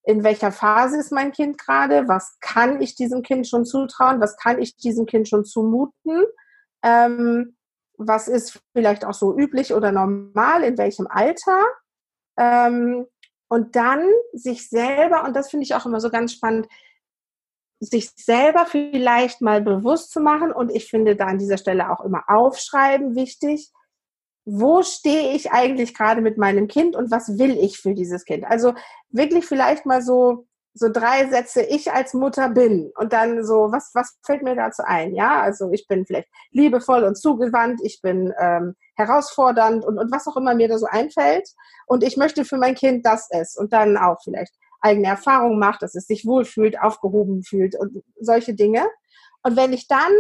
in 0.05 0.25
welcher 0.25 0.51
Phase 0.51 0.99
ist 0.99 1.13
mein 1.13 1.33
Kind 1.33 1.59
gerade, 1.59 2.09
was 2.09 2.39
kann 2.41 2.81
ich 2.81 2.95
diesem 2.95 3.23
Kind 3.23 3.47
schon 3.47 3.65
zutrauen, 3.65 4.21
was 4.21 4.37
kann 4.37 4.61
ich 4.61 4.77
diesem 4.77 5.07
Kind 5.07 5.29
schon 5.29 5.45
zumuten, 5.45 6.25
ähm, 6.83 7.57
was 7.99 8.29
ist 8.29 8.61
vielleicht 8.73 9.05
auch 9.05 9.15
so 9.15 9.37
üblich 9.37 9.75
oder 9.75 9.93
normal, 9.93 10.65
in 10.65 10.79
welchem 10.79 11.07
Alter. 11.07 11.63
Ähm, 12.39 13.07
und 13.49 13.77
dann 13.77 14.09
sich 14.33 14.69
selber, 14.69 15.25
und 15.25 15.37
das 15.37 15.51
finde 15.51 15.65
ich 15.65 15.75
auch 15.75 15.85
immer 15.85 16.01
so 16.01 16.09
ganz 16.09 16.33
spannend, 16.33 16.67
sich 17.81 18.11
selber 18.15 18.67
vielleicht 18.67 19.41
mal 19.41 19.63
bewusst 19.63 20.13
zu 20.13 20.21
machen 20.21 20.53
und 20.53 20.71
ich 20.71 20.91
finde 20.91 21.17
da 21.17 21.27
an 21.27 21.39
dieser 21.39 21.57
Stelle 21.57 21.91
auch 21.91 22.05
immer 22.05 22.25
aufschreiben 22.29 23.17
wichtig. 23.17 23.71
Wo 24.45 24.83
stehe 24.83 25.35
ich 25.35 25.51
eigentlich 25.51 25.95
gerade 25.95 26.21
mit 26.21 26.37
meinem 26.37 26.69
Kind 26.69 26.95
und 26.95 27.11
was 27.11 27.39
will 27.39 27.57
ich 27.59 27.79
für 27.79 27.95
dieses 27.95 28.25
Kind? 28.25 28.45
Also 28.45 28.75
wirklich 29.09 29.47
vielleicht 29.47 29.87
mal 29.87 30.03
so 30.03 30.47
so 30.73 30.89
drei 30.89 31.29
Sätze 31.29 31.63
ich 31.63 31.93
als 31.93 32.15
Mutter 32.15 32.49
bin 32.49 32.93
und 32.97 33.13
dann 33.13 33.45
so 33.45 33.73
was 33.73 33.91
was 33.95 34.19
fällt 34.25 34.43
mir 34.43 34.55
dazu 34.55 34.83
ein? 34.85 35.15
Ja, 35.15 35.41
also 35.41 35.71
ich 35.73 35.87
bin 35.89 36.07
vielleicht 36.07 36.29
liebevoll 36.53 37.05
und 37.05 37.17
zugewandt, 37.17 37.81
ich 37.83 38.01
bin 38.03 38.33
ähm, 38.39 38.75
herausfordernd 38.97 39.85
und 39.85 39.99
und 39.99 40.13
was 40.13 40.27
auch 40.27 40.37
immer 40.37 40.55
mir 40.55 40.69
da 40.69 40.79
so 40.79 40.87
einfällt 40.87 41.49
und 41.87 42.05
ich 42.05 42.17
möchte 42.17 42.45
für 42.45 42.59
mein 42.59 42.75
Kind 42.75 43.07
das 43.07 43.27
es 43.31 43.57
und 43.57 43.73
dann 43.73 43.97
auch 43.97 44.19
vielleicht 44.23 44.55
eigene 44.81 45.09
Erfahrungen 45.09 45.59
macht, 45.59 45.83
dass 45.83 45.95
es 45.95 46.07
sich 46.07 46.27
wohlfühlt, 46.27 46.81
aufgehoben 46.81 47.43
fühlt 47.43 47.75
und 47.79 48.03
solche 48.21 48.55
Dinge. 48.55 48.87
Und 49.43 49.57
wenn 49.57 49.73
ich 49.73 49.89
dann 49.89 50.13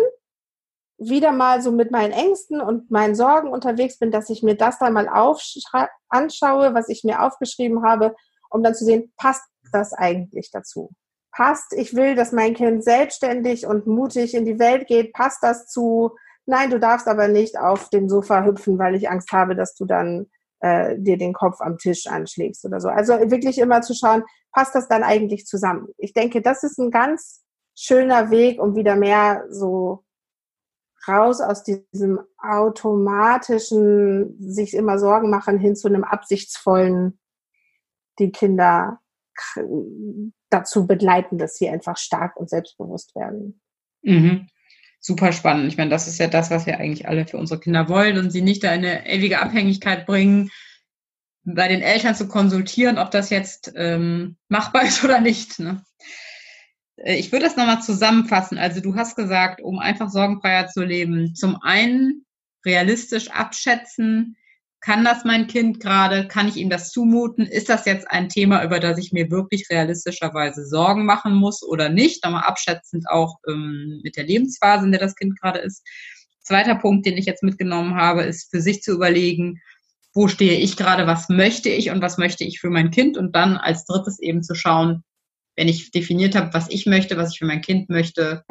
wieder 0.98 1.32
mal 1.32 1.62
so 1.62 1.72
mit 1.72 1.90
meinen 1.90 2.12
Ängsten 2.12 2.60
und 2.60 2.90
meinen 2.90 3.14
Sorgen 3.14 3.50
unterwegs 3.50 3.98
bin, 3.98 4.10
dass 4.10 4.28
ich 4.28 4.42
mir 4.42 4.54
das 4.54 4.78
dann 4.78 4.92
mal 4.92 5.08
anschaue, 5.08 6.74
was 6.74 6.88
ich 6.88 7.04
mir 7.04 7.22
aufgeschrieben 7.22 7.82
habe, 7.82 8.14
um 8.50 8.62
dann 8.62 8.74
zu 8.74 8.84
sehen, 8.84 9.12
passt 9.16 9.44
das 9.72 9.92
eigentlich 9.92 10.50
dazu? 10.50 10.90
Passt, 11.32 11.72
ich 11.72 11.94
will, 11.94 12.16
dass 12.16 12.32
mein 12.32 12.54
Kind 12.54 12.84
selbstständig 12.84 13.66
und 13.66 13.86
mutig 13.86 14.34
in 14.34 14.44
die 14.44 14.58
Welt 14.58 14.88
geht, 14.88 15.12
passt 15.12 15.42
das 15.42 15.68
zu, 15.68 16.16
nein, 16.44 16.70
du 16.70 16.78
darfst 16.78 17.08
aber 17.08 17.28
nicht 17.28 17.58
auf 17.58 17.88
dem 17.88 18.08
Sofa 18.08 18.44
hüpfen, 18.44 18.78
weil 18.78 18.94
ich 18.94 19.08
Angst 19.08 19.32
habe, 19.32 19.54
dass 19.54 19.74
du 19.74 19.86
dann 19.86 20.26
äh, 20.60 20.96
dir 20.98 21.18
den 21.18 21.32
Kopf 21.32 21.60
am 21.60 21.78
Tisch 21.78 22.06
anschlägst 22.06 22.64
oder 22.64 22.80
so. 22.80 22.88
Also 22.88 23.12
wirklich 23.30 23.58
immer 23.58 23.82
zu 23.82 23.94
schauen, 23.94 24.24
passt 24.52 24.74
das 24.74 24.88
dann 24.88 25.02
eigentlich 25.02 25.46
zusammen? 25.46 25.88
Ich 25.98 26.12
denke, 26.12 26.42
das 26.42 26.62
ist 26.62 26.78
ein 26.78 26.90
ganz 26.90 27.44
schöner 27.74 28.30
Weg, 28.30 28.60
um 28.60 28.76
wieder 28.76 28.96
mehr 28.96 29.44
so 29.50 30.04
raus 31.08 31.40
aus 31.40 31.62
diesem 31.64 32.20
automatischen, 32.38 34.36
sich 34.38 34.74
immer 34.74 34.98
Sorgen 34.98 35.30
machen, 35.30 35.58
hin 35.58 35.74
zu 35.76 35.88
einem 35.88 36.04
absichtsvollen, 36.04 37.18
die 38.18 38.30
Kinder 38.32 39.00
dazu 40.50 40.86
begleiten, 40.86 41.38
dass 41.38 41.56
sie 41.56 41.70
einfach 41.70 41.96
stark 41.96 42.36
und 42.36 42.50
selbstbewusst 42.50 43.14
werden. 43.16 43.62
Mhm. 44.02 44.48
Super 45.00 45.32
spannend. 45.32 45.68
Ich 45.68 45.78
meine, 45.78 45.90
das 45.90 46.06
ist 46.06 46.18
ja 46.18 46.26
das, 46.26 46.50
was 46.50 46.66
wir 46.66 46.78
eigentlich 46.78 47.08
alle 47.08 47.26
für 47.26 47.38
unsere 47.38 47.58
Kinder 47.58 47.88
wollen 47.88 48.18
und 48.18 48.30
sie 48.30 48.42
nicht 48.42 48.64
in 48.64 48.70
eine 48.70 49.08
ewige 49.08 49.40
Abhängigkeit 49.40 50.06
bringen, 50.06 50.50
bei 51.42 51.68
den 51.68 51.80
Eltern 51.80 52.14
zu 52.14 52.28
konsultieren, 52.28 52.98
ob 52.98 53.10
das 53.10 53.30
jetzt 53.30 53.72
ähm, 53.76 54.36
machbar 54.48 54.82
ist 54.86 55.02
oder 55.02 55.20
nicht. 55.20 55.58
Ne? 55.58 55.82
Äh, 56.96 57.16
ich 57.16 57.32
würde 57.32 57.46
das 57.46 57.56
nochmal 57.56 57.82
zusammenfassen. 57.82 58.58
Also 58.58 58.80
du 58.80 58.94
hast 58.94 59.16
gesagt, 59.16 59.62
um 59.62 59.78
einfach 59.78 60.10
sorgenfreier 60.10 60.68
zu 60.68 60.84
leben, 60.84 61.34
zum 61.34 61.56
einen 61.62 62.26
realistisch 62.64 63.30
abschätzen, 63.30 64.36
kann 64.80 65.04
das 65.04 65.24
mein 65.24 65.46
Kind 65.46 65.80
gerade, 65.80 66.26
kann 66.26 66.48
ich 66.48 66.56
ihm 66.56 66.70
das 66.70 66.90
zumuten, 66.90 67.46
ist 67.46 67.68
das 67.68 67.84
jetzt 67.84 68.10
ein 68.10 68.28
Thema, 68.28 68.64
über 68.64 68.80
das 68.80 68.98
ich 68.98 69.12
mir 69.12 69.30
wirklich 69.30 69.68
realistischerweise 69.70 70.64
Sorgen 70.64 71.04
machen 71.04 71.34
muss 71.34 71.62
oder 71.62 71.90
nicht, 71.90 72.24
nochmal 72.24 72.44
abschätzend 72.44 73.08
auch 73.10 73.36
ähm, 73.46 74.00
mit 74.02 74.16
der 74.16 74.24
Lebensphase, 74.24 74.86
in 74.86 74.92
der 74.92 75.00
das 75.00 75.16
Kind 75.16 75.38
gerade 75.38 75.58
ist. 75.58 75.86
Zweiter 76.42 76.74
Punkt, 76.76 77.04
den 77.04 77.18
ich 77.18 77.26
jetzt 77.26 77.42
mitgenommen 77.42 77.96
habe, 77.96 78.22
ist 78.22 78.50
für 78.50 78.62
sich 78.62 78.82
zu 78.82 78.92
überlegen, 78.92 79.60
wo 80.14 80.28
stehe 80.28 80.58
ich 80.58 80.76
gerade, 80.76 81.06
was 81.06 81.28
möchte 81.28 81.68
ich 81.68 81.90
und 81.90 82.00
was 82.00 82.18
möchte 82.18 82.44
ich 82.44 82.58
für 82.58 82.70
mein 82.70 82.90
Kind? 82.90 83.16
Und 83.16 83.36
dann 83.36 83.56
als 83.56 83.84
drittes 83.84 84.18
eben 84.18 84.42
zu 84.42 84.54
schauen, 84.54 85.04
wenn 85.56 85.68
ich 85.68 85.90
definiert 85.90 86.34
habe, 86.34 86.54
was 86.54 86.70
ich 86.70 86.86
möchte, 86.86 87.16
was 87.16 87.32
ich 87.32 87.38
für 87.38 87.46
mein 87.46 87.60
Kind 87.60 87.90
möchte, 87.90 88.44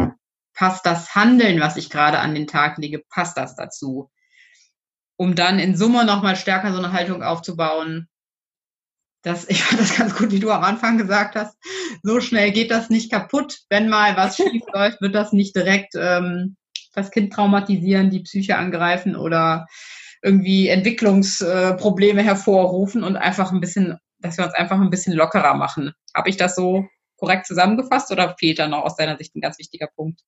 passt 0.53 0.85
das 0.85 1.15
Handeln, 1.15 1.59
was 1.59 1.75
ich 1.75 1.89
gerade 1.89 2.19
an 2.19 2.35
den 2.35 2.47
Tag 2.47 2.77
lege, 2.77 3.01
passt 3.09 3.35
das 3.35 3.55
dazu? 3.55 4.09
Um 5.19 5.35
dann 5.35 5.59
in 5.59 5.75
Summe 5.75 6.05
nochmal 6.05 6.37
stärker 6.37 6.71
so 6.71 6.77
eine 6.77 6.93
Haltung 6.93 7.23
aufzubauen. 7.23 8.07
Das, 9.21 9.49
ich 9.49 9.61
fand 9.65 9.81
das 9.81 9.97
ganz 9.97 10.15
gut, 10.15 10.31
wie 10.31 10.39
du 10.39 10.49
am 10.49 10.63
Anfang 10.63 10.97
gesagt 10.97 11.35
hast. 11.35 11.57
So 12.03 12.21
schnell 12.21 12.51
geht 12.51 12.71
das 12.71 12.89
nicht 12.89 13.11
kaputt. 13.11 13.59
Wenn 13.69 13.89
mal 13.89 14.15
was 14.15 14.37
schief 14.37 14.63
läuft, 14.73 15.01
wird 15.01 15.13
das 15.13 15.33
nicht 15.33 15.57
direkt 15.57 15.93
ähm, 15.95 16.55
das 16.93 17.11
Kind 17.11 17.33
traumatisieren, 17.33 18.09
die 18.09 18.21
Psyche 18.21 18.55
angreifen 18.55 19.17
oder 19.17 19.67
irgendwie 20.21 20.69
Entwicklungsprobleme 20.69 22.23
hervorrufen 22.23 23.03
und 23.03 23.17
einfach 23.17 23.51
ein 23.51 23.59
bisschen, 23.59 23.97
dass 24.19 24.37
wir 24.37 24.45
uns 24.45 24.53
einfach 24.53 24.79
ein 24.79 24.89
bisschen 24.89 25.13
lockerer 25.13 25.53
machen. 25.53 25.91
Habe 26.15 26.29
ich 26.29 26.37
das 26.37 26.55
so 26.55 26.87
korrekt 27.17 27.45
zusammengefasst 27.45 28.09
oder 28.11 28.37
fehlt 28.39 28.59
da 28.59 28.69
noch 28.69 28.83
aus 28.83 28.95
deiner 28.95 29.17
Sicht 29.17 29.35
ein 29.35 29.41
ganz 29.41 29.59
wichtiger 29.59 29.87
Punkt? 29.93 30.21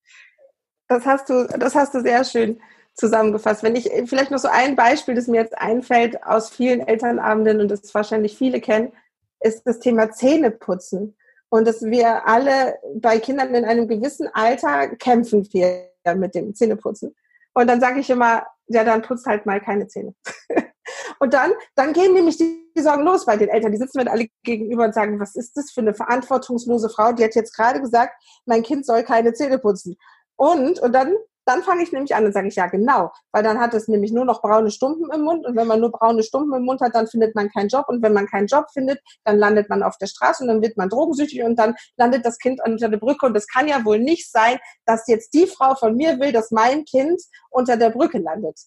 Das 0.90 1.06
hast 1.06 1.30
du, 1.30 1.48
das 1.48 1.76
hast 1.76 1.94
du 1.94 2.02
sehr 2.02 2.26
schön 2.26 2.60
zusammengefasst. 2.94 3.64
Wenn 3.64 3.76
ich 3.76 3.90
vielleicht 4.06 4.32
noch 4.32 4.40
so 4.40 4.48
ein 4.48 4.76
Beispiel, 4.76 5.16
das 5.16 5.28
mir 5.28 5.42
jetzt 5.42 5.58
einfällt 5.58 6.24
aus 6.24 6.50
vielen 6.50 6.82
Elternabenden 6.82 7.62
und 7.62 7.72
das 7.72 7.94
wahrscheinlich 7.94 8.38
viele 8.38 8.62
kennen, 8.62 8.92
ist 9.40 9.66
das 9.66 9.80
Thema 9.80 10.12
Zähneputzen. 10.12 11.16
Und 11.50 11.68
dass 11.68 11.84
wir 11.84 12.28
alle 12.28 12.76
bei 12.96 13.20
Kindern 13.20 13.54
in 13.54 13.66
einem 13.66 13.88
gewissen 13.88 14.30
Alter 14.34 14.96
kämpfen 14.96 15.48
wir 15.52 15.90
mit 16.16 16.34
dem 16.36 16.56
Zähneputzen. 16.56 17.16
Und 17.54 17.68
dann 17.68 17.82
sage 17.82 18.00
ich 18.00 18.10
immer, 18.10 18.46
ja, 18.68 18.84
dann 18.84 19.02
putzt 19.02 19.26
halt 19.26 19.46
mal 19.46 19.60
keine 19.60 19.88
Zähne. 19.88 20.16
und 21.20 21.34
dann, 21.34 21.52
dann 21.76 21.94
gehen 21.94 22.14
nämlich 22.14 22.38
die, 22.38 22.62
Sorgen 22.78 23.04
los 23.04 23.26
bei 23.26 23.36
den 23.36 23.50
Eltern. 23.50 23.74
Die 23.74 23.78
sitzen 23.78 24.02
mir 24.02 24.10
alle 24.10 24.28
gegenüber 24.44 24.86
und 24.86 24.94
sagen, 24.94 25.20
was 25.20 25.36
ist 25.36 25.58
das 25.58 25.72
für 25.72 25.82
eine 25.82 25.94
verantwortungslose 25.94 26.90
Frau? 26.90 27.12
Die 27.12 27.24
hat 27.24 27.36
jetzt 27.36 27.54
gerade 27.54 27.82
gesagt, 27.82 28.14
mein 28.46 28.64
Kind 28.64 28.86
soll 28.86 29.04
keine 29.04 29.34
Zähne 29.34 29.60
putzen. 29.60 29.98
Und, 30.38 30.80
und 30.80 30.94
dann 30.94 31.14
dann 31.46 31.64
fange 31.64 31.84
ich 31.84 31.92
nämlich 31.92 32.16
an 32.16 32.26
und 32.26 32.34
sage 32.34 32.48
ich, 32.48 32.56
ja 32.56 32.68
genau, 32.68 33.12
weil 33.32 33.44
dann 33.44 33.60
hat 33.60 33.74
es 33.74 33.88
nämlich 33.88 34.12
nur 34.12 34.26
noch 34.26 34.42
braune 34.42 34.72
Stumpen 34.72 35.12
im 35.12 35.22
Mund 35.22 35.46
und 35.46 35.56
wenn 35.56 35.68
man 35.68 35.80
nur 35.80 35.92
braune 35.92 36.24
Stumpen 36.24 36.54
im 36.54 36.64
Mund 36.64 36.82
hat, 36.82 36.96
dann 36.96 37.08
findet 37.08 37.36
man 37.36 37.50
keinen 37.50 37.68
Job 37.68 37.86
und 37.88 38.02
wenn 38.02 38.14
man 38.14 38.28
keinen 38.28 38.48
Job 38.48 38.66
findet, 38.72 39.00
dann 39.24 39.38
landet 39.38 39.70
man 39.70 39.84
auf 39.84 39.98
der 39.98 40.08
Straße 40.08 40.44
und 40.44 40.50
dann 40.50 40.62
wird 40.62 40.78
man 40.78 40.90
drogensüchtig 40.90 41.44
und 41.44 41.58
dann 41.58 41.76
landet 41.98 42.26
das 42.26 42.38
Kind 42.38 42.62
unter 42.66 42.90
der 42.90 42.98
Brücke 42.98 43.26
und 43.26 43.36
es 43.36 43.48
kann 43.48 43.68
ja 43.68 43.84
wohl 43.86 44.00
nicht 44.00 44.32
sein, 44.32 44.58
dass 44.86 45.08
jetzt 45.08 45.34
die 45.34 45.48
Frau 45.48 45.76
von 45.76 45.96
mir 45.96 46.20
will, 46.20 46.32
dass 46.32 46.52
mein 46.52 46.86
Kind 46.86 47.22
unter 47.50 47.78
der 47.78 47.90
Brücke 47.90 48.20
landet. 48.20 48.60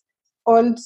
Und 0.44 0.80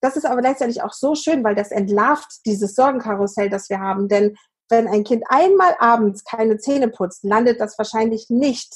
das 0.00 0.16
ist 0.16 0.24
aber 0.24 0.40
gleichzeitig 0.40 0.82
auch 0.82 0.92
so 0.92 1.14
schön, 1.14 1.44
weil 1.44 1.54
das 1.54 1.70
entlarvt 1.70 2.40
dieses 2.46 2.74
Sorgenkarussell, 2.74 3.50
das 3.50 3.68
wir 3.68 3.80
haben, 3.80 4.08
denn 4.08 4.36
wenn 4.70 4.86
ein 4.86 5.04
Kind 5.04 5.24
einmal 5.28 5.74
abends 5.78 6.24
keine 6.24 6.58
Zähne 6.58 6.88
putzt, 6.88 7.24
landet 7.24 7.60
das 7.60 7.76
wahrscheinlich 7.76 8.26
nicht 8.30 8.72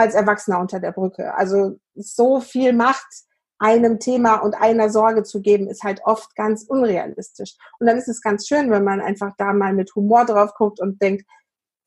als 0.00 0.14
Erwachsener 0.14 0.60
unter 0.60 0.80
der 0.80 0.92
Brücke. 0.92 1.34
Also 1.34 1.78
so 1.94 2.40
viel 2.40 2.72
Macht 2.72 3.06
einem 3.58 4.00
Thema 4.00 4.36
und 4.36 4.54
einer 4.54 4.88
Sorge 4.88 5.22
zu 5.22 5.42
geben, 5.42 5.68
ist 5.68 5.82
halt 5.82 6.00
oft 6.04 6.34
ganz 6.34 6.64
unrealistisch. 6.64 7.56
Und 7.78 7.86
dann 7.86 7.98
ist 7.98 8.08
es 8.08 8.22
ganz 8.22 8.48
schön, 8.48 8.70
wenn 8.70 8.84
man 8.84 9.00
einfach 9.00 9.34
da 9.36 9.52
mal 9.52 9.74
mit 9.74 9.94
Humor 9.94 10.24
drauf 10.24 10.54
guckt 10.54 10.80
und 10.80 11.00
denkt, 11.02 11.26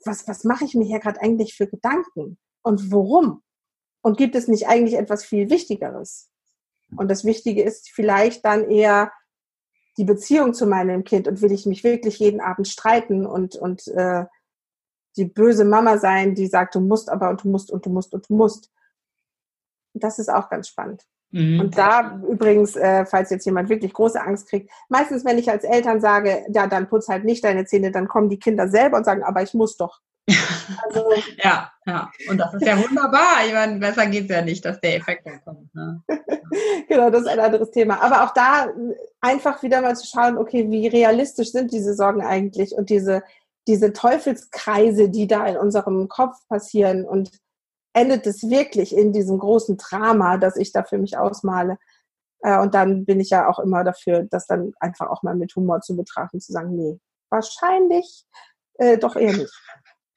was, 0.05 0.27
was 0.27 0.43
mache 0.43 0.65
ich 0.65 0.75
mir 0.75 0.85
hier 0.85 0.99
gerade 0.99 1.19
eigentlich 1.21 1.55
für 1.55 1.67
Gedanken? 1.67 2.37
Und 2.61 2.91
warum? 2.91 3.41
Und 4.01 4.17
gibt 4.17 4.35
es 4.35 4.47
nicht 4.47 4.67
eigentlich 4.67 4.95
etwas 4.95 5.25
viel 5.25 5.49
Wichtigeres? 5.49 6.29
Und 6.95 7.09
das 7.09 7.25
Wichtige 7.25 7.63
ist 7.63 7.89
vielleicht 7.89 8.45
dann 8.45 8.69
eher 8.69 9.11
die 9.97 10.03
Beziehung 10.03 10.53
zu 10.53 10.67
meinem 10.67 11.03
Kind 11.03 11.27
und 11.27 11.41
will 11.41 11.51
ich 11.51 11.65
mich 11.65 11.83
wirklich 11.83 12.19
jeden 12.19 12.41
Abend 12.41 12.67
streiten 12.67 13.25
und, 13.25 13.55
und 13.55 13.87
äh, 13.87 14.25
die 15.15 15.25
böse 15.25 15.65
Mama 15.65 15.97
sein, 15.97 16.35
die 16.35 16.47
sagt, 16.47 16.75
du 16.75 16.79
musst 16.79 17.09
aber 17.09 17.29
und 17.29 17.43
du 17.43 17.49
musst 17.49 17.71
und 17.71 17.85
du 17.85 17.89
musst 17.89 18.13
und 18.13 18.29
du 18.29 18.35
musst. 18.35 18.71
Das 19.93 20.19
ist 20.19 20.29
auch 20.29 20.49
ganz 20.49 20.67
spannend. 20.67 21.05
Mhm. 21.33 21.59
Und 21.59 21.77
da 21.77 22.19
übrigens, 22.29 22.75
äh, 22.75 23.05
falls 23.05 23.31
jetzt 23.31 23.45
jemand 23.45 23.67
wirklich 23.67 23.93
große 23.93 24.21
Angst 24.21 24.49
kriegt, 24.49 24.71
meistens, 24.87 25.25
wenn 25.25 25.39
ich 25.39 25.49
als 25.49 25.63
Eltern 25.63 25.99
sage, 25.99 26.45
ja, 26.53 26.67
dann 26.67 26.87
putz 26.87 27.07
halt 27.07 27.25
nicht 27.25 27.43
deine 27.43 27.65
Zähne, 27.65 27.91
dann 27.91 28.07
kommen 28.07 28.29
die 28.29 28.39
Kinder 28.39 28.67
selber 28.67 28.97
und 28.97 29.03
sagen, 29.03 29.23
aber 29.23 29.41
ich 29.41 29.53
muss 29.53 29.75
doch. 29.77 29.99
Also, 30.85 31.05
ja, 31.43 31.71
ja. 31.85 32.09
Und 32.29 32.37
das 32.37 32.53
ist 32.53 32.65
ja 32.65 32.77
wunderbar. 32.81 33.45
Ich 33.45 33.51
meine, 33.51 33.79
besser 33.79 34.05
geht 34.05 34.29
es 34.29 34.29
ja 34.29 34.41
nicht, 34.41 34.63
dass 34.63 34.79
der 34.79 34.95
Effekt 34.95 35.27
dann 35.27 35.43
kommt. 35.43 35.75
Ne? 35.75 36.01
genau, 36.87 37.09
das 37.09 37.23
ist 37.23 37.27
ein 37.27 37.39
anderes 37.39 37.71
Thema. 37.71 38.01
Aber 38.01 38.23
auch 38.23 38.33
da 38.33 38.69
einfach 39.19 39.61
wieder 39.61 39.81
mal 39.81 39.95
zu 39.95 40.07
schauen, 40.07 40.37
okay, 40.37 40.69
wie 40.69 40.87
realistisch 40.87 41.51
sind 41.51 41.73
diese 41.73 41.93
Sorgen 41.95 42.21
eigentlich 42.21 42.73
und 42.73 42.89
diese, 42.89 43.23
diese 43.67 43.93
Teufelskreise, 43.93 45.09
die 45.09 45.27
da 45.27 45.45
in 45.47 45.57
unserem 45.57 46.07
Kopf 46.09 46.35
passieren 46.47 47.05
und 47.05 47.31
endet 47.93 48.25
es 48.27 48.49
wirklich 48.49 48.95
in 48.95 49.13
diesem 49.13 49.37
großen 49.37 49.77
Drama, 49.77 50.37
das 50.37 50.57
ich 50.57 50.71
da 50.71 50.83
für 50.83 50.97
mich 50.97 51.17
ausmale. 51.17 51.77
Äh, 52.41 52.59
und 52.59 52.73
dann 52.73 53.05
bin 53.05 53.19
ich 53.19 53.29
ja 53.29 53.47
auch 53.47 53.59
immer 53.59 53.83
dafür, 53.83 54.27
das 54.29 54.47
dann 54.47 54.73
einfach 54.79 55.09
auch 55.09 55.23
mal 55.23 55.35
mit 55.35 55.55
Humor 55.55 55.81
zu 55.81 55.95
betrachten, 55.95 56.41
zu 56.41 56.51
sagen, 56.51 56.75
nee, 56.75 56.99
wahrscheinlich 57.29 58.25
äh, 58.75 58.97
doch 58.97 59.15
eher 59.15 59.33
nicht. 59.33 59.53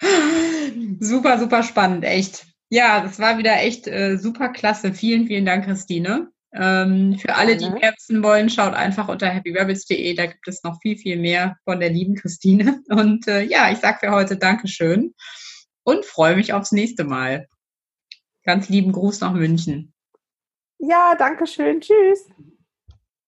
Super, 1.00 1.38
super 1.38 1.62
spannend, 1.62 2.04
echt. 2.04 2.46
Ja, 2.68 3.00
das 3.00 3.18
war 3.18 3.38
wieder 3.38 3.62
echt 3.62 3.86
äh, 3.86 4.16
super 4.18 4.50
klasse. 4.50 4.92
Vielen, 4.92 5.26
vielen 5.26 5.46
Dank, 5.46 5.64
Christine. 5.64 6.30
Ähm, 6.58 7.18
für 7.18 7.34
alle, 7.34 7.56
die 7.56 7.68
mehr 7.68 7.92
wissen 7.96 8.22
wollen, 8.22 8.48
schaut 8.48 8.74
einfach 8.74 9.08
unter 9.08 9.28
happyrabbits.de. 9.32 10.14
Da 10.14 10.26
gibt 10.26 10.48
es 10.48 10.62
noch 10.62 10.80
viel, 10.80 10.96
viel 10.96 11.16
mehr 11.18 11.56
von 11.64 11.80
der 11.80 11.90
lieben 11.90 12.14
Christine. 12.14 12.82
Und 12.88 13.28
äh, 13.28 13.42
ja, 13.42 13.70
ich 13.70 13.78
sage 13.78 13.98
für 14.00 14.10
heute 14.10 14.36
Dankeschön 14.36 15.14
und 15.84 16.04
freue 16.04 16.36
mich 16.36 16.52
aufs 16.52 16.72
nächste 16.72 17.04
Mal. 17.04 17.48
Ganz 18.44 18.68
lieben 18.68 18.92
Gruß 18.92 19.20
nach 19.20 19.32
München. 19.32 19.92
Ja, 20.78 21.14
danke 21.16 21.46
schön. 21.46 21.80
Tschüss. 21.80 22.28